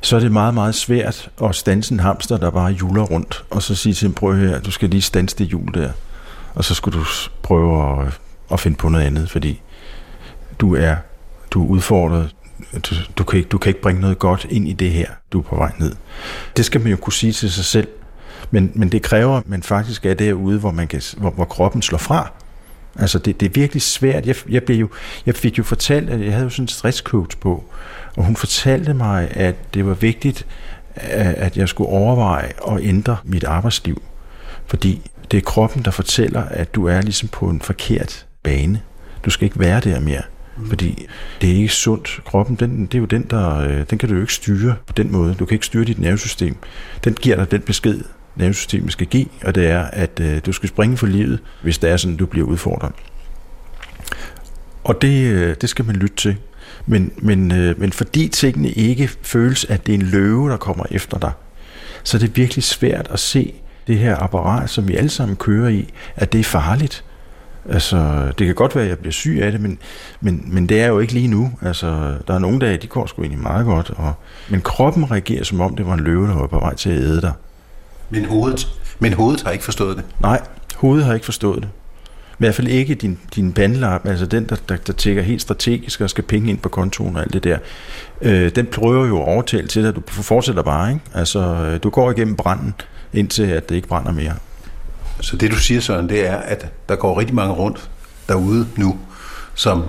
så 0.00 0.16
er 0.16 0.20
det 0.20 0.32
meget, 0.32 0.54
meget 0.54 0.74
svært 0.74 1.30
at 1.44 1.54
stanse 1.54 1.92
en 1.92 2.00
hamster, 2.00 2.36
der 2.36 2.50
bare 2.50 2.72
hjuler 2.72 3.02
rundt, 3.02 3.44
og 3.50 3.62
så 3.62 3.74
sige 3.74 3.92
til 3.92 4.06
en 4.06 4.14
prøv 4.14 4.36
her, 4.36 4.60
du 4.60 4.70
skal 4.70 4.88
lige 4.88 5.02
stanse 5.02 5.36
det 5.38 5.46
hjul 5.46 5.74
der. 5.74 5.90
Og 6.56 6.64
så 6.64 6.74
skulle 6.74 6.98
du 6.98 7.04
prøve 7.42 8.00
at, 8.00 8.20
at 8.52 8.60
finde 8.60 8.76
på 8.76 8.88
noget 8.88 9.04
andet, 9.04 9.30
fordi 9.30 9.62
du 10.60 10.74
er, 10.74 10.96
du 11.50 11.64
er 11.64 11.68
udfordret. 11.68 12.34
Du, 12.82 12.94
du, 13.18 13.24
kan 13.24 13.36
ikke, 13.36 13.48
du 13.48 13.58
kan 13.58 13.70
ikke 13.70 13.80
bringe 13.80 14.00
noget 14.00 14.18
godt 14.18 14.46
ind 14.50 14.68
i 14.68 14.72
det 14.72 14.90
her, 14.90 15.08
du 15.32 15.38
er 15.38 15.42
på 15.42 15.56
vej 15.56 15.72
ned. 15.78 15.92
Det 16.56 16.64
skal 16.64 16.80
man 16.80 16.90
jo 16.90 16.96
kunne 16.96 17.12
sige 17.12 17.32
til 17.32 17.52
sig 17.52 17.64
selv, 17.64 17.88
men, 18.50 18.72
men 18.74 18.88
det 18.88 19.02
kræver, 19.02 19.36
at 19.36 19.48
man 19.48 19.62
faktisk 19.62 20.06
er 20.06 20.14
derude, 20.14 20.58
hvor, 20.58 20.70
man 20.70 20.88
kan, 20.88 21.02
hvor, 21.16 21.30
hvor 21.30 21.44
kroppen 21.44 21.82
slår 21.82 21.98
fra. 21.98 22.32
Altså 22.98 23.18
det, 23.18 23.40
det 23.40 23.46
er 23.46 23.50
virkelig 23.50 23.82
svært. 23.82 24.26
Jeg, 24.26 24.36
jeg, 24.48 24.62
blev 24.62 24.76
jo, 24.76 24.88
jeg 25.26 25.34
fik 25.34 25.58
jo 25.58 25.62
fortalt, 25.62 26.10
at 26.10 26.20
jeg 26.20 26.32
havde 26.32 26.44
jo 26.44 26.50
sådan 26.50 26.64
en 26.64 26.68
stresscoach 26.68 27.38
på, 27.38 27.64
og 28.16 28.24
hun 28.24 28.36
fortalte 28.36 28.94
mig, 28.94 29.28
at 29.30 29.74
det 29.74 29.86
var 29.86 29.94
vigtigt, 29.94 30.46
at 30.94 31.56
jeg 31.56 31.68
skulle 31.68 31.90
overveje 31.90 32.52
at 32.68 32.78
ændre 32.80 33.16
mit 33.24 33.44
arbejdsliv. 33.44 34.02
Fordi 34.66 35.10
det 35.30 35.36
er 35.36 35.40
kroppen, 35.40 35.82
der 35.82 35.90
fortæller, 35.90 36.42
at 36.42 36.74
du 36.74 36.86
er 36.86 37.00
ligesom 37.00 37.28
på 37.28 37.48
en 37.48 37.60
forkert 37.60 38.26
bane. 38.42 38.82
Du 39.24 39.30
skal 39.30 39.44
ikke 39.44 39.60
være 39.60 39.80
der 39.80 40.00
mere. 40.00 40.22
Mm. 40.56 40.68
Fordi 40.68 41.06
det 41.40 41.50
er 41.50 41.54
ikke 41.54 41.68
sundt. 41.68 42.20
Kroppen, 42.24 42.56
den, 42.56 42.86
det 42.86 42.94
er 42.94 42.98
jo 42.98 43.04
den, 43.04 43.26
der, 43.30 43.58
øh, 43.58 43.84
den 43.90 43.98
kan 43.98 44.08
du 44.08 44.14
jo 44.14 44.20
ikke 44.20 44.34
styre 44.34 44.76
på 44.86 44.92
den 44.92 45.12
måde. 45.12 45.34
Du 45.34 45.46
kan 45.46 45.54
ikke 45.54 45.66
styre 45.66 45.84
dit 45.84 45.98
nervesystem. 45.98 46.56
Den 47.04 47.14
giver 47.14 47.36
dig 47.36 47.50
den 47.50 47.60
besked, 47.60 48.00
nervesystemet 48.36 48.92
skal 48.92 49.06
give, 49.06 49.26
og 49.44 49.54
det 49.54 49.66
er, 49.66 49.80
at 49.82 50.20
øh, 50.20 50.40
du 50.46 50.52
skal 50.52 50.68
springe 50.68 50.96
for 50.96 51.06
livet, 51.06 51.38
hvis 51.62 51.78
det 51.78 51.90
er 51.90 51.96
sådan, 51.96 52.16
du 52.16 52.26
bliver 52.26 52.46
udfordret. 52.46 52.92
Og 54.84 55.02
det, 55.02 55.32
øh, 55.32 55.56
det 55.60 55.68
skal 55.68 55.84
man 55.84 55.96
lytte 55.96 56.16
til. 56.16 56.36
Men, 56.86 57.12
men, 57.18 57.52
øh, 57.52 57.80
men 57.80 57.92
fordi 57.92 58.28
tingene 58.28 58.70
ikke 58.70 59.10
føles, 59.22 59.64
at 59.64 59.86
det 59.86 59.94
er 59.94 59.98
en 59.98 60.06
løve, 60.06 60.50
der 60.50 60.56
kommer 60.56 60.84
efter 60.90 61.18
dig, 61.18 61.32
så 62.02 62.16
er 62.16 62.18
det 62.18 62.36
virkelig 62.36 62.64
svært 62.64 63.08
at 63.10 63.18
se 63.18 63.54
det 63.86 63.98
her 63.98 64.16
apparat, 64.16 64.70
som 64.70 64.88
vi 64.88 64.96
alle 64.96 65.10
sammen 65.10 65.36
kører 65.36 65.68
i, 65.68 65.92
at 66.16 66.32
det 66.32 66.40
er 66.40 66.44
farligt. 66.44 67.04
Altså, 67.68 68.32
det 68.38 68.46
kan 68.46 68.54
godt 68.54 68.74
være, 68.74 68.84
at 68.84 68.90
jeg 68.90 68.98
bliver 68.98 69.12
syg 69.12 69.38
af 69.42 69.52
det, 69.52 69.60
men, 69.60 69.78
men, 70.20 70.44
men 70.46 70.68
det 70.68 70.80
er 70.80 70.86
jo 70.86 70.98
ikke 70.98 71.12
lige 71.12 71.28
nu. 71.28 71.52
Altså, 71.62 72.14
der 72.28 72.34
er 72.34 72.38
nogle 72.38 72.58
dage, 72.58 72.76
de 72.76 72.86
går 72.86 73.06
sgu 73.06 73.22
egentlig 73.22 73.42
meget 73.42 73.66
godt. 73.66 73.90
Og, 73.96 74.12
men 74.48 74.60
kroppen 74.60 75.10
reagerer, 75.10 75.44
som 75.44 75.60
om 75.60 75.76
det 75.76 75.86
var 75.86 75.94
en 75.94 76.00
løve, 76.00 76.26
der 76.26 76.34
var 76.34 76.46
på 76.46 76.58
vej 76.58 76.74
til 76.74 76.90
at 76.90 76.96
æde 76.96 77.20
dig. 77.20 77.32
Men 78.10 78.24
hovedet, 78.24 78.68
men 78.98 79.12
hovedet 79.12 79.42
har 79.42 79.50
ikke 79.50 79.64
forstået 79.64 79.96
det? 79.96 80.04
Nej, 80.20 80.40
hovedet 80.76 81.04
har 81.04 81.14
ikke 81.14 81.24
forstået 81.24 81.62
det. 81.62 81.68
I 82.32 82.38
hvert 82.38 82.54
fald 82.54 82.68
ikke 82.68 82.94
din, 82.94 83.18
din 83.34 83.52
bandlap, 83.52 84.06
altså 84.06 84.26
den, 84.26 84.44
der, 84.48 84.56
der, 84.68 84.76
der 84.76 84.92
tækker 84.92 85.22
helt 85.22 85.42
strategisk 85.42 86.00
og 86.00 86.10
skal 86.10 86.24
penge 86.24 86.50
ind 86.50 86.58
på 86.58 86.68
kontoen 86.68 87.16
og 87.16 87.22
alt 87.22 87.32
det 87.32 87.44
der. 87.44 87.58
Øh, 88.22 88.50
den 88.50 88.66
prøver 88.66 89.06
jo 89.06 89.16
at 89.22 89.28
overtale 89.28 89.68
til 89.68 89.82
dig, 89.82 89.88
at 89.88 89.96
du 89.96 90.02
fortsætter 90.06 90.62
bare. 90.62 90.90
Ikke? 90.90 91.00
Altså, 91.14 91.40
øh, 91.40 91.82
du 91.82 91.90
går 91.90 92.10
igennem 92.10 92.36
branden, 92.36 92.74
indtil 93.16 93.42
at 93.42 93.68
det 93.68 93.74
ikke 93.74 93.88
brænder 93.88 94.12
mere. 94.12 94.34
Så 95.20 95.36
det 95.36 95.50
du 95.50 95.56
siger, 95.56 95.80
Søren, 95.80 96.08
det 96.08 96.26
er, 96.26 96.36
at 96.36 96.66
der 96.88 96.96
går 96.96 97.20
rigtig 97.20 97.34
mange 97.34 97.54
rundt 97.54 97.90
derude 98.28 98.66
nu, 98.76 98.98
som 99.54 99.84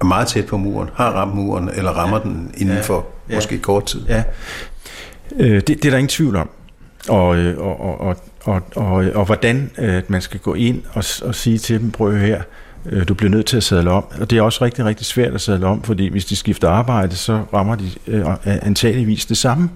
er 0.00 0.04
meget 0.04 0.28
tæt 0.28 0.46
på 0.46 0.56
muren, 0.56 0.88
har 0.94 1.10
ramt 1.10 1.34
muren, 1.34 1.70
eller 1.74 1.90
rammer 1.90 2.18
ja. 2.18 2.24
den 2.24 2.54
inden 2.56 2.82
for 2.82 3.06
ja. 3.28 3.34
måske 3.34 3.58
kort 3.58 3.86
tid. 3.86 4.06
Ja, 4.08 4.22
øh, 5.36 5.54
det, 5.54 5.68
det 5.68 5.84
er 5.84 5.90
der 5.90 5.98
ingen 5.98 6.08
tvivl 6.08 6.36
om. 6.36 6.50
Og, 7.08 7.26
og, 7.26 7.80
og, 7.80 8.00
og, 8.00 8.16
og, 8.44 8.62
og, 8.76 8.92
og 9.14 9.24
hvordan 9.24 9.70
øh, 9.78 10.02
man 10.08 10.20
skal 10.20 10.40
gå 10.40 10.54
ind 10.54 10.82
og, 10.92 11.04
og 11.22 11.34
sige 11.34 11.58
til 11.58 11.80
dem, 11.80 11.90
prøv 11.90 12.16
her, 12.16 12.42
øh, 12.86 13.08
du 13.08 13.14
bliver 13.14 13.30
nødt 13.30 13.46
til 13.46 13.56
at 13.56 13.62
sadle 13.62 13.90
om. 13.90 14.04
Og 14.20 14.30
det 14.30 14.38
er 14.38 14.42
også 14.42 14.64
rigtig, 14.64 14.84
rigtig 14.84 15.06
svært 15.06 15.34
at 15.34 15.40
sadle 15.40 15.66
om, 15.66 15.82
fordi 15.82 16.08
hvis 16.08 16.24
de 16.24 16.36
skifter 16.36 16.68
arbejde, 16.68 17.16
så 17.16 17.42
rammer 17.52 17.74
de 17.74 17.90
øh, 18.06 18.24
antageligvis 18.44 19.26
det 19.26 19.36
samme 19.36 19.70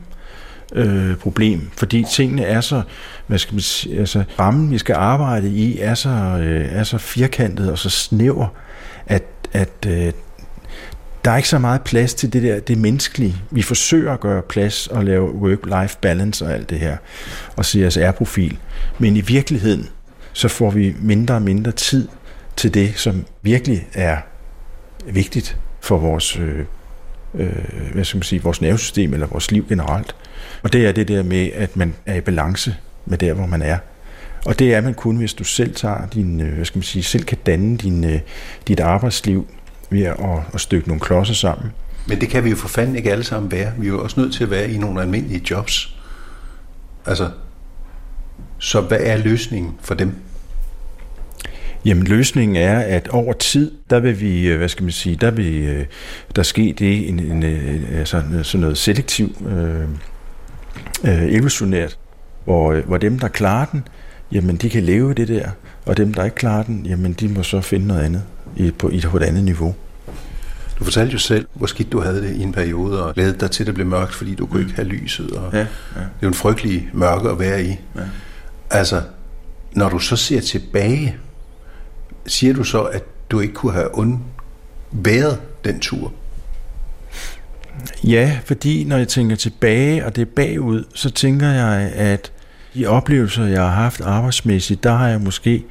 øh, 0.73 1.17
problem, 1.17 1.71
fordi 1.77 2.05
tingene 2.13 2.45
er 2.45 2.61
så, 2.61 2.83
hvad 3.27 3.39
skal 3.39 3.55
man 3.55 3.61
sige, 3.61 3.99
altså 3.99 4.25
rammen, 4.39 4.71
vi 4.71 4.79
skal 4.79 4.95
arbejde 4.95 5.51
i, 5.51 5.79
er 5.79 5.95
så, 5.95 6.09
øh, 6.41 6.69
er 6.73 6.85
så 6.85 6.99
firkantet 6.99 7.71
og 7.71 7.79
så 7.79 7.91
snæver, 7.91 8.49
at, 9.07 9.25
at 9.53 9.87
øh, 9.87 10.13
der 11.25 11.31
er 11.31 11.37
ikke 11.37 11.49
så 11.49 11.59
meget 11.59 11.83
plads 11.83 12.15
til 12.15 12.33
det 12.33 12.43
der, 12.43 12.61
det 12.61 12.79
menneskelige. 12.79 13.37
Vi 13.51 13.63
forsøger 13.63 14.13
at 14.13 14.21
gøre 14.21 14.43
plads 14.43 14.87
og 14.87 15.05
lave 15.05 15.31
work-life 15.31 15.99
balance 16.01 16.45
og 16.45 16.53
alt 16.53 16.71
det 16.71 16.79
her, 16.79 16.97
og 17.57 17.65
CSR-profil. 17.65 18.59
Men 18.99 19.17
i 19.17 19.21
virkeligheden, 19.21 19.89
så 20.33 20.49
får 20.49 20.71
vi 20.71 20.95
mindre 21.01 21.35
og 21.35 21.43
mindre 21.43 21.73
tid 21.73 22.09
til 22.57 22.75
det, 22.75 22.93
som 22.97 23.25
virkelig 23.43 23.89
er 23.95 24.17
vigtigt 25.07 25.59
for 25.81 25.99
vores, 25.99 26.37
øh, 26.37 26.65
øh, 27.35 27.93
hvad 27.93 28.05
skal 28.05 28.19
man 28.19 28.23
sige, 28.23 28.43
vores 28.43 28.61
nervesystem 28.61 29.15
eller 29.15 29.27
vores 29.27 29.51
liv 29.51 29.67
generelt. 29.69 30.15
Og 30.63 30.73
det 30.73 30.87
er 30.87 30.93
det 30.93 31.09
der 31.09 31.23
med, 31.23 31.51
at 31.55 31.77
man 31.77 31.95
er 32.07 32.15
i 32.15 32.21
balance 32.21 32.77
med 33.07 33.19
der, 33.19 33.33
hvor 33.33 33.47
man 33.47 33.63
er. 33.63 33.79
Og 34.47 34.59
det 34.59 34.75
er 34.75 34.81
man 34.81 34.95
kun, 34.95 35.17
hvis 35.17 35.35
du 35.35 35.45
selv 35.45 35.75
tager 35.75 36.07
din, 36.07 36.41
øh, 36.41 36.55
hvad 36.55 36.65
skal 36.65 36.79
man 36.79 36.83
sige, 36.83 37.03
selv 37.03 37.25
kan 37.25 37.39
danne 37.47 37.77
din, 37.77 38.05
øh, 38.05 38.21
dit 38.69 38.81
arbejdsliv 38.81 39.47
ved 39.91 40.03
at, 40.03 40.17
at 40.55 40.61
stykke 40.61 40.89
nogle 40.89 41.01
klodser 41.01 41.35
sammen. 41.35 41.73
Men 42.07 42.21
det 42.21 42.29
kan 42.29 42.45
vi 42.45 42.51
jo 42.51 42.57
for 42.57 42.69
fanden 42.69 42.97
ikke 42.97 43.13
alle 43.13 43.25
sammen 43.25 43.53
være. 43.53 43.73
Vi 43.79 43.87
er 43.87 43.91
jo 43.91 44.03
også 44.03 44.21
nødt 44.21 44.35
til 44.35 44.45
at 44.45 44.51
være 44.51 44.71
i 44.71 44.79
nogle 44.79 45.01
almindelige 45.01 45.43
jobs. 45.51 45.97
Altså, 47.07 47.31
så 48.59 48.81
hvad 48.81 48.99
er 49.01 49.17
løsningen 49.17 49.75
for 49.81 49.95
dem? 49.95 50.15
Jamen 51.85 52.05
løsningen 52.05 52.57
er, 52.57 52.79
at 52.79 53.09
over 53.09 53.33
tid, 53.33 53.73
der 53.91 54.01
vil 54.01 54.21
vi, 54.21 54.49
øh, 54.49 54.59
hvad 54.59 54.69
skal 54.69 54.83
man 54.83 54.93
sige, 54.93 55.17
der 55.17 55.31
vil 55.31 55.87
der 56.37 56.43
ske 56.43 56.75
det 56.79 57.09
en, 57.09 57.21
en, 57.21 57.43
altså 57.93 58.23
sådan 58.43 58.61
noget 58.61 58.79
selektiv 58.79 59.47
øh, 59.47 59.81
øh, 61.05 61.33
evolutionært, 61.33 61.99
hvor, 62.45 62.73
øh, 62.73 62.87
hvor 62.87 62.97
dem, 62.97 63.19
der 63.19 63.29
klarer 63.29 63.67
den, 63.73 63.89
jamen 64.33 64.57
de 64.57 64.71
kan 64.71 64.83
leve 64.83 65.15
det 65.15 65.29
der, 65.29 65.51
og 65.87 65.97
dem, 65.97 66.15
der 66.15 66.25
ikke 66.25 66.37
klarer 66.37 66.63
den, 66.63 66.87
jamen 66.87 67.13
de 67.13 67.29
må 67.29 67.43
så 67.43 67.61
finde 67.61 67.87
noget 67.87 68.03
andet 68.03 68.23
i, 68.57 68.71
på, 68.71 68.89
i, 68.89 69.01
på 69.01 69.17
et 69.17 69.23
andet 69.23 69.45
niveau. 69.45 69.75
Du 70.79 70.85
fortalte 70.85 71.13
jo 71.13 71.19
selv, 71.19 71.47
hvor 71.55 71.67
skidt 71.67 71.93
du 71.93 72.01
havde 72.01 72.23
det 72.23 72.37
i 72.37 72.43
en 72.43 72.53
periode, 72.53 73.05
og 73.05 73.13
lavede 73.17 73.37
dig 73.41 73.51
til, 73.51 73.63
at 73.63 73.67
det 73.67 73.75
blev 73.75 73.87
mørkt, 73.87 74.15
fordi 74.15 74.35
du 74.35 74.47
kunne 74.47 74.61
mm. 74.61 74.67
ikke 74.67 74.77
have 74.77 74.89
lyset. 74.89 75.31
Og 75.31 75.53
ja, 75.53 75.59
ja. 75.59 75.65
Det 75.65 75.67
er 75.97 76.23
jo 76.23 76.29
en 76.29 76.35
frygtelig 76.35 76.91
mørke 76.93 77.29
at 77.29 77.39
være 77.39 77.65
i. 77.65 77.69
Ja. 77.97 78.01
Altså, 78.71 79.03
når 79.73 79.89
du 79.89 79.99
så 79.99 80.17
ser 80.17 80.41
tilbage, 80.41 81.17
siger 82.27 82.55
du 82.55 82.65
så, 82.65 82.83
at 82.83 83.03
du 83.31 83.41
ikke 83.41 83.55
kunne 83.55 83.73
have 83.73 83.89
undværet 83.95 85.41
den 85.65 85.81
tur? 85.81 86.13
Ja, 88.05 88.39
fordi 88.45 88.85
når 88.85 88.97
jeg 88.97 89.09
tænker 89.09 89.37
tilbage, 89.37 90.07
og 90.07 90.17
det 90.17 90.23
er 90.23 90.33
bagud, 90.37 90.85
så 90.95 91.11
tænker 91.11 91.49
jeg, 91.49 91.93
at 91.95 92.33
de 92.75 92.87
oplevelser, 92.87 93.45
jeg 93.45 93.63
har 93.63 93.71
haft 93.71 94.01
arbejdsmæssigt, 94.01 94.85
der 94.85 94.93
har 94.93 95.09
jeg 95.09 95.21
måske 95.21 95.65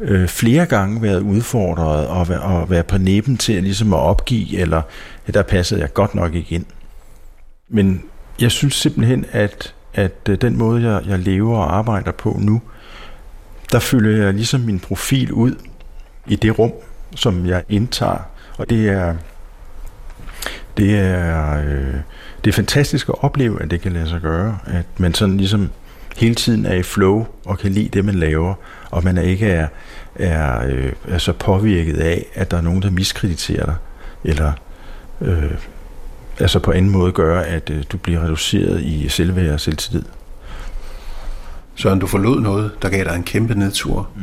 øh, 0.00 0.28
flere 0.28 0.66
gange 0.66 1.02
været 1.02 1.20
udfordret 1.20 2.06
og, 2.06 2.26
og 2.42 2.70
været 2.70 2.86
på 2.86 2.98
næben 2.98 3.36
til 3.36 3.52
at, 3.52 3.62
ligesom 3.62 3.92
at 3.92 3.98
opgive, 3.98 4.58
eller 4.58 4.82
at 5.26 5.34
der 5.34 5.42
passede 5.42 5.80
jeg 5.80 5.94
godt 5.94 6.14
nok 6.14 6.34
ikke 6.34 6.54
ind. 6.54 6.66
Men 7.68 8.02
jeg 8.40 8.50
synes 8.50 8.74
simpelthen, 8.74 9.24
at, 9.32 9.74
at 9.94 10.28
øh, 10.28 10.40
den 10.40 10.56
måde, 10.56 10.82
jeg, 10.82 11.02
jeg 11.06 11.18
lever 11.18 11.58
og 11.58 11.76
arbejder 11.76 12.12
på 12.12 12.36
nu, 12.40 12.62
der 13.72 13.78
fylder 13.78 14.24
jeg 14.24 14.34
ligesom 14.34 14.60
min 14.60 14.80
profil 14.80 15.32
ud 15.32 15.54
i 16.26 16.36
det 16.36 16.58
rum, 16.58 16.72
som 17.14 17.46
jeg 17.46 17.64
indtager. 17.68 18.18
Og 18.58 18.70
det 18.70 18.88
er 18.88 19.14
det 20.76 20.98
er, 20.98 21.58
øh, 21.58 21.94
det 22.44 22.50
er 22.50 22.52
fantastisk 22.52 23.08
at 23.08 23.14
opleve, 23.24 23.62
at 23.62 23.70
det 23.70 23.80
kan 23.80 23.92
lade 23.92 24.08
sig 24.08 24.20
gøre. 24.20 24.58
At 24.66 24.86
man 24.96 25.14
sådan 25.14 25.36
ligesom 25.36 25.70
hele 26.16 26.34
tiden 26.34 26.66
er 26.66 26.74
i 26.74 26.82
flow 26.82 27.26
og 27.44 27.58
kan 27.58 27.72
lide 27.72 27.88
det, 27.88 28.04
man 28.04 28.14
laver, 28.14 28.54
og 28.90 29.04
man 29.04 29.18
ikke 29.18 29.46
er, 29.46 29.68
er, 30.14 30.66
øh, 30.66 30.92
er 31.08 31.18
så 31.18 31.32
påvirket 31.32 31.96
af, 31.96 32.26
at 32.34 32.50
der 32.50 32.56
er 32.56 32.60
nogen, 32.60 32.82
der 32.82 32.90
miskrediterer 32.90 33.64
dig, 33.64 33.74
eller 34.24 34.52
øh, 35.20 35.54
altså 36.38 36.58
på 36.58 36.72
anden 36.72 36.90
måde 36.90 37.12
gøre, 37.12 37.46
at 37.46 37.70
øh, 37.70 37.84
du 37.92 37.96
bliver 37.96 38.24
reduceret 38.24 38.80
i 38.80 39.08
selvværd 39.08 39.54
og 39.54 39.60
selvtillid. 39.60 40.04
Søren, 41.74 41.98
du 41.98 42.06
forlod 42.06 42.40
noget, 42.40 42.70
der 42.82 42.88
gav 42.88 43.04
dig 43.04 43.16
en 43.16 43.22
kæmpe 43.22 43.54
nedtur. 43.54 44.08
Mm. 44.16 44.22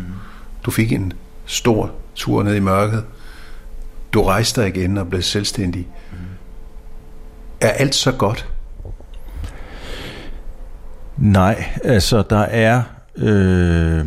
Du 0.66 0.72
fik 0.72 0.92
en 0.92 1.14
stor 1.50 1.92
tur 2.16 2.44
ned 2.44 2.56
i 2.56 2.60
mørket. 2.60 3.04
Du 4.14 4.24
rejste 4.24 4.62
dig 4.62 4.70
igen 4.70 4.98
og 4.98 5.10
blev 5.10 5.22
selvstændig. 5.22 5.88
Mm. 6.12 6.18
Er 7.62 7.70
alt 7.70 7.96
så 7.96 8.12
godt? 8.12 8.50
Nej, 11.18 11.64
altså 11.84 12.24
der 12.30 12.42
er 12.42 12.84
øh, 13.18 14.06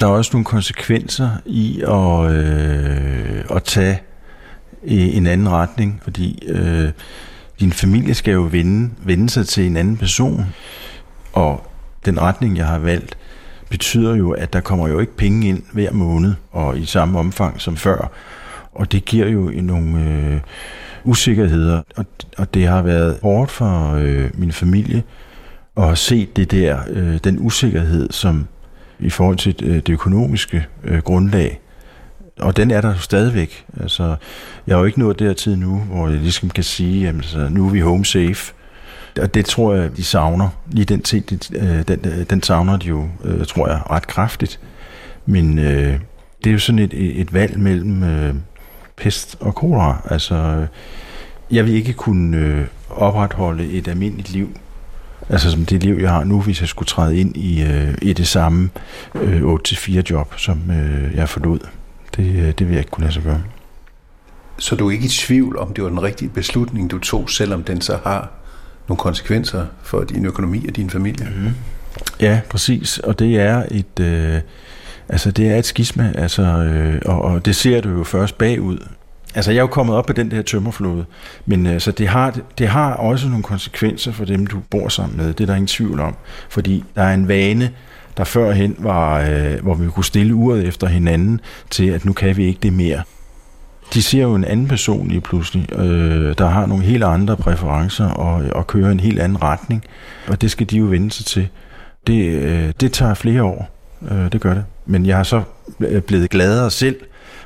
der 0.00 0.06
er 0.06 0.10
også 0.10 0.30
nogle 0.32 0.44
konsekvenser 0.44 1.30
i 1.46 1.82
at, 1.82 2.30
øh, 2.32 3.56
at 3.56 3.64
tage 3.64 4.00
en 4.84 5.26
anden 5.26 5.48
retning, 5.48 6.00
fordi 6.02 6.48
øh, 6.48 6.90
din 7.60 7.72
familie 7.72 8.14
skal 8.14 8.32
jo 8.32 8.48
vende, 8.50 8.90
vende 9.04 9.30
sig 9.30 9.46
til 9.46 9.66
en 9.66 9.76
anden 9.76 9.96
person, 9.96 10.46
og 11.32 11.70
den 12.04 12.20
retning, 12.20 12.56
jeg 12.56 12.66
har 12.66 12.78
valgt, 12.78 13.18
betyder 13.70 14.16
jo, 14.16 14.30
at 14.30 14.52
der 14.52 14.60
kommer 14.60 14.88
jo 14.88 14.98
ikke 14.98 15.16
penge 15.16 15.48
ind 15.48 15.62
hver 15.72 15.92
måned, 15.92 16.34
og 16.50 16.78
i 16.78 16.84
samme 16.84 17.18
omfang 17.18 17.60
som 17.60 17.76
før, 17.76 18.10
og 18.72 18.92
det 18.92 19.04
giver 19.04 19.28
jo 19.28 19.50
nogle 19.54 20.04
øh, 20.04 20.40
usikkerheder, 21.04 21.82
og, 21.96 22.06
og 22.38 22.54
det 22.54 22.66
har 22.66 22.82
været 22.82 23.18
hårdt 23.22 23.50
for 23.50 23.94
øh, 23.94 24.30
min 24.34 24.52
familie 24.52 25.02
at 25.76 25.84
have 25.84 25.96
set 25.96 26.36
det 26.36 26.50
der, 26.50 26.78
øh, 26.90 27.18
den 27.24 27.38
usikkerhed, 27.40 28.12
som 28.12 28.46
i 28.98 29.10
forhold 29.10 29.36
til 29.36 29.56
øh, 29.62 29.76
det 29.76 29.88
økonomiske 29.88 30.66
øh, 30.84 30.98
grundlag, 30.98 31.60
og 32.40 32.56
den 32.56 32.70
er 32.70 32.80
der 32.80 32.88
jo 32.88 32.98
stadigvæk. 32.98 33.64
Altså, 33.80 34.16
jeg 34.66 34.76
har 34.76 34.80
jo 34.80 34.86
ikke 34.86 34.98
nået 34.98 35.18
dertil 35.18 35.58
nu, 35.58 35.78
hvor 35.78 36.08
jeg 36.08 36.18
ligesom 36.18 36.50
kan 36.50 36.64
sige, 36.64 37.08
at 37.08 37.14
nu 37.50 37.66
er 37.66 37.70
vi 37.70 37.80
home 37.80 38.04
safe. 38.04 38.52
Og 39.18 39.34
det 39.34 39.44
tror 39.46 39.74
jeg, 39.74 39.96
de 39.96 40.04
savner. 40.04 40.48
Lige 40.70 40.84
den 40.84 41.02
ting, 41.02 41.30
de, 41.30 41.38
øh, 41.56 41.88
den, 41.88 42.00
øh, 42.04 42.30
den 42.30 42.42
savner 42.42 42.76
de 42.76 42.86
jo, 42.86 43.08
øh, 43.24 43.46
tror 43.46 43.68
jeg, 43.68 43.80
ret 43.90 44.06
kraftigt. 44.06 44.60
Men 45.26 45.58
øh, 45.58 46.00
det 46.44 46.50
er 46.50 46.52
jo 46.52 46.58
sådan 46.58 46.78
et, 46.78 47.20
et 47.20 47.34
valg 47.34 47.58
mellem 47.58 48.02
øh, 48.02 48.34
pest 48.96 49.36
og 49.40 49.54
kolera. 49.54 50.08
Altså, 50.10 50.66
jeg 51.50 51.64
vil 51.64 51.74
ikke 51.74 51.92
kunne 51.92 52.36
øh, 52.36 52.66
opretholde 52.90 53.72
et 53.72 53.88
almindeligt 53.88 54.30
liv, 54.30 54.56
altså 55.28 55.50
som 55.50 55.66
det 55.66 55.82
liv, 55.82 55.98
jeg 56.00 56.10
har 56.10 56.24
nu, 56.24 56.40
hvis 56.40 56.60
jeg 56.60 56.68
skulle 56.68 56.86
træde 56.86 57.16
ind 57.16 57.36
i, 57.36 57.62
øh, 57.62 57.94
i 58.02 58.12
det 58.12 58.28
samme 58.28 58.70
øh, 59.14 59.42
8-4 59.42 60.02
job, 60.10 60.34
som 60.36 60.70
øh, 60.70 61.14
jeg 61.14 61.28
forlod. 61.28 61.58
Det, 62.16 62.36
øh, 62.36 62.46
det 62.46 62.60
vil 62.60 62.68
jeg 62.68 62.78
ikke 62.78 62.90
kunne 62.90 63.04
lade 63.04 63.14
sig 63.14 63.22
gøre. 63.22 63.42
Så 64.58 64.76
du 64.76 64.88
er 64.88 64.90
ikke 64.90 65.04
i 65.04 65.08
tvivl 65.08 65.58
om, 65.58 65.74
det 65.74 65.84
var 65.84 65.90
den 65.90 66.02
rigtige 66.02 66.28
beslutning, 66.28 66.90
du 66.90 66.98
tog, 66.98 67.30
selvom 67.30 67.62
den 67.62 67.80
så 67.80 67.98
har 68.04 68.30
nogle 68.88 68.98
konsekvenser 68.98 69.66
for 69.82 70.04
din 70.04 70.26
økonomi 70.26 70.66
og 70.68 70.76
din 70.76 70.90
familie? 70.90 71.28
Mm. 71.36 71.54
Ja, 72.20 72.40
præcis. 72.50 72.98
Og 72.98 73.18
det 73.18 73.40
er 73.40 73.64
et, 73.70 74.00
øh, 74.00 74.40
altså 75.08 75.30
det 75.30 75.48
er 75.48 75.56
et 75.56 75.66
skisma, 75.66 76.12
altså, 76.14 76.42
øh, 76.42 77.02
og, 77.04 77.22
og 77.22 77.44
det 77.44 77.56
ser 77.56 77.80
du 77.80 77.90
jo 77.90 78.04
først 78.04 78.38
bagud. 78.38 78.78
Altså 79.34 79.50
jeg 79.50 79.58
er 79.58 79.62
jo 79.62 79.66
kommet 79.66 79.96
op 79.96 80.06
på 80.06 80.12
den 80.12 80.30
der 80.30 80.42
tømmerflåde, 80.42 81.04
men 81.46 81.66
altså, 81.66 81.90
det, 81.90 82.08
har, 82.08 82.38
det 82.58 82.68
har 82.68 82.94
også 82.94 83.28
nogle 83.28 83.42
konsekvenser 83.42 84.12
for 84.12 84.24
dem, 84.24 84.46
du 84.46 84.58
bor 84.70 84.88
sammen 84.88 85.16
med. 85.16 85.26
Det 85.32 85.40
er 85.40 85.46
der 85.46 85.54
ingen 85.54 85.66
tvivl 85.66 86.00
om. 86.00 86.16
Fordi 86.48 86.84
der 86.94 87.02
er 87.02 87.14
en 87.14 87.28
vane, 87.28 87.70
der 88.16 88.24
førhen 88.24 88.76
var, 88.78 89.20
øh, 89.20 89.62
hvor 89.62 89.74
vi 89.74 89.88
kunne 89.88 90.04
stille 90.04 90.34
uret 90.34 90.66
efter 90.66 90.86
hinanden 90.86 91.40
til, 91.70 91.86
at 91.90 92.04
nu 92.04 92.12
kan 92.12 92.36
vi 92.36 92.44
ikke 92.44 92.60
det 92.62 92.72
mere. 92.72 93.02
De 93.94 94.02
ser 94.02 94.22
jo 94.22 94.34
en 94.34 94.44
anden 94.44 94.68
person 94.68 95.08
lige 95.08 95.20
pludselig, 95.20 95.72
øh, 95.72 96.34
der 96.38 96.48
har 96.48 96.66
nogle 96.66 96.84
helt 96.84 97.04
andre 97.04 97.36
præferencer 97.36 98.06
og, 98.06 98.44
og 98.52 98.66
kører 98.66 98.90
en 98.90 99.00
helt 99.00 99.18
anden 99.18 99.42
retning, 99.42 99.84
og 100.28 100.40
det 100.40 100.50
skal 100.50 100.70
de 100.70 100.76
jo 100.76 100.84
vende 100.84 101.10
sig 101.10 101.26
til. 101.26 101.48
Det, 102.06 102.24
øh, 102.24 102.72
det 102.80 102.92
tager 102.92 103.14
flere 103.14 103.42
år, 103.42 103.70
øh, 104.10 104.32
det 104.32 104.40
gør 104.40 104.54
det. 104.54 104.64
Men 104.86 105.06
jeg 105.06 105.16
har 105.16 105.24
så 105.24 105.42
øh, 105.80 106.02
blevet 106.02 106.30
gladere 106.30 106.70
selv, 106.70 106.96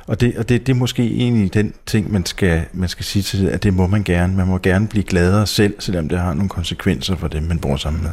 og 0.07 0.21
det, 0.21 0.37
og 0.37 0.49
det, 0.49 0.67
det 0.67 0.73
er 0.73 0.77
måske 0.77 1.03
egentlig 1.03 1.53
den 1.53 1.73
ting, 1.85 2.11
man 2.11 2.25
skal, 2.25 2.61
man 2.73 2.89
skal 2.89 3.05
sige 3.05 3.23
til 3.23 3.39
det, 3.39 3.49
at 3.49 3.63
det 3.63 3.73
må 3.73 3.87
man 3.87 4.03
gerne. 4.03 4.35
Man 4.35 4.47
må 4.47 4.57
gerne 4.57 4.87
blive 4.87 5.03
gladere 5.03 5.47
selv, 5.47 5.73
selvom 5.79 6.09
det 6.09 6.19
har 6.19 6.33
nogle 6.33 6.49
konsekvenser 6.49 7.15
for 7.15 7.27
dem, 7.27 7.43
man 7.43 7.59
bor 7.59 7.75
sammen 7.75 8.03
med. 8.03 8.11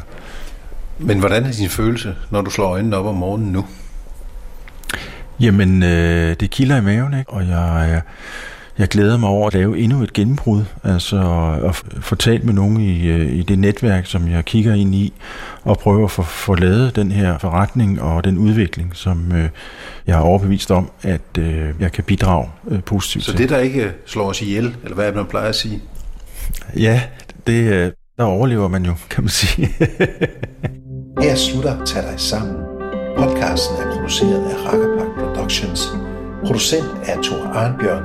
Men 0.99 1.19
hvordan 1.19 1.43
er 1.43 1.51
din 1.51 1.69
følelse, 1.69 2.15
når 2.29 2.41
du 2.41 2.49
slår 2.49 2.65
øjnene 2.65 2.97
op 2.97 3.05
om 3.05 3.15
morgenen 3.15 3.51
nu? 3.51 3.65
Jamen, 5.41 5.83
øh, 5.83 6.35
det 6.39 6.49
kilder 6.49 6.77
i 6.77 6.81
maven, 6.81 7.13
ikke? 7.19 7.29
og 7.29 7.47
jeg, 7.47 8.01
jeg 8.77 8.87
glæder 8.87 9.17
mig 9.17 9.29
over 9.29 9.47
at 9.47 9.53
lave 9.53 9.79
endnu 9.79 10.03
et 10.03 10.13
gennembrud, 10.13 10.63
altså 10.83 11.17
at 11.65 11.75
få 12.01 12.15
talt 12.15 12.43
med 12.43 12.53
nogen 12.53 12.81
i, 12.81 13.07
øh, 13.07 13.33
i 13.33 13.41
det 13.41 13.59
netværk, 13.59 14.05
som 14.05 14.27
jeg 14.27 14.45
kigger 14.45 14.73
ind 14.73 14.95
i, 14.95 15.13
og 15.63 15.77
prøve 15.77 16.03
at 16.03 16.11
få, 16.11 16.21
få 16.21 16.55
lavet 16.55 16.95
den 16.95 17.11
her 17.11 17.37
forretning 17.37 18.01
og 18.01 18.23
den 18.23 18.37
udvikling, 18.37 18.91
som 18.95 19.31
øh, 19.31 19.49
jeg 20.07 20.17
er 20.17 20.21
overbevist 20.21 20.71
om, 20.71 20.91
at 21.01 21.37
øh, 21.39 21.69
jeg 21.79 21.91
kan 21.91 22.03
bidrage 22.03 22.49
øh, 22.67 22.83
positivt 22.83 23.25
Så 23.25 23.33
det, 23.33 23.49
der 23.49 23.57
ikke 23.57 23.91
slår 24.05 24.29
os 24.29 24.41
ihjel, 24.41 24.75
eller 24.83 24.95
hvad 24.95 25.11
man 25.11 25.25
plejer 25.25 25.49
at 25.49 25.55
sige? 25.55 25.81
Ja, 26.75 27.01
det, 27.47 27.73
øh, 27.73 27.91
der 28.17 28.23
overlever 28.23 28.67
man 28.67 28.85
jo, 28.85 28.93
kan 29.09 29.23
man 29.23 29.29
sige. 29.29 29.67
Her 31.21 31.35
slutter 31.35 31.85
Tag 31.85 32.03
dig 32.03 32.19
sammen. 32.19 32.55
Podcasten 33.17 33.75
er 33.75 33.91
produceret 33.95 34.49
af 34.51 34.55
Rakkerpark 34.65 35.20
Productions. 35.51 35.87
Producent 36.45 36.85
er 37.03 37.21
Thor 37.21 37.47
Arnbjørn. 37.47 38.03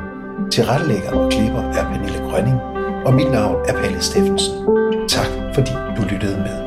Tilrettelægger 0.51 1.11
og 1.11 1.33
klipper 1.33 1.63
er 1.63 1.93
Pernille 1.93 2.19
Grønning. 2.19 2.61
Og 3.07 3.15
mit 3.15 3.31
navn 3.31 3.57
er 3.69 3.73
Palle 3.73 4.03
Steffensen. 4.03 4.55
Tak 5.09 5.27
fordi 5.55 5.71
du 5.97 6.03
lyttede 6.03 6.37
med. 6.37 6.67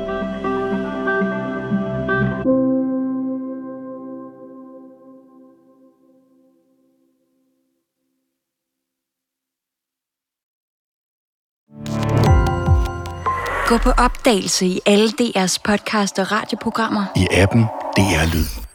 Gå 13.67 13.77
på 13.77 13.89
opdagelse 13.89 14.65
i 14.65 14.79
alle 14.85 15.09
DR's 15.09 15.57
podcast 15.63 16.19
og 16.19 16.31
radioprogrammer. 16.31 17.05
I 17.15 17.27
appen 17.31 17.63
DR 17.97 18.33
Lyd. 18.33 18.68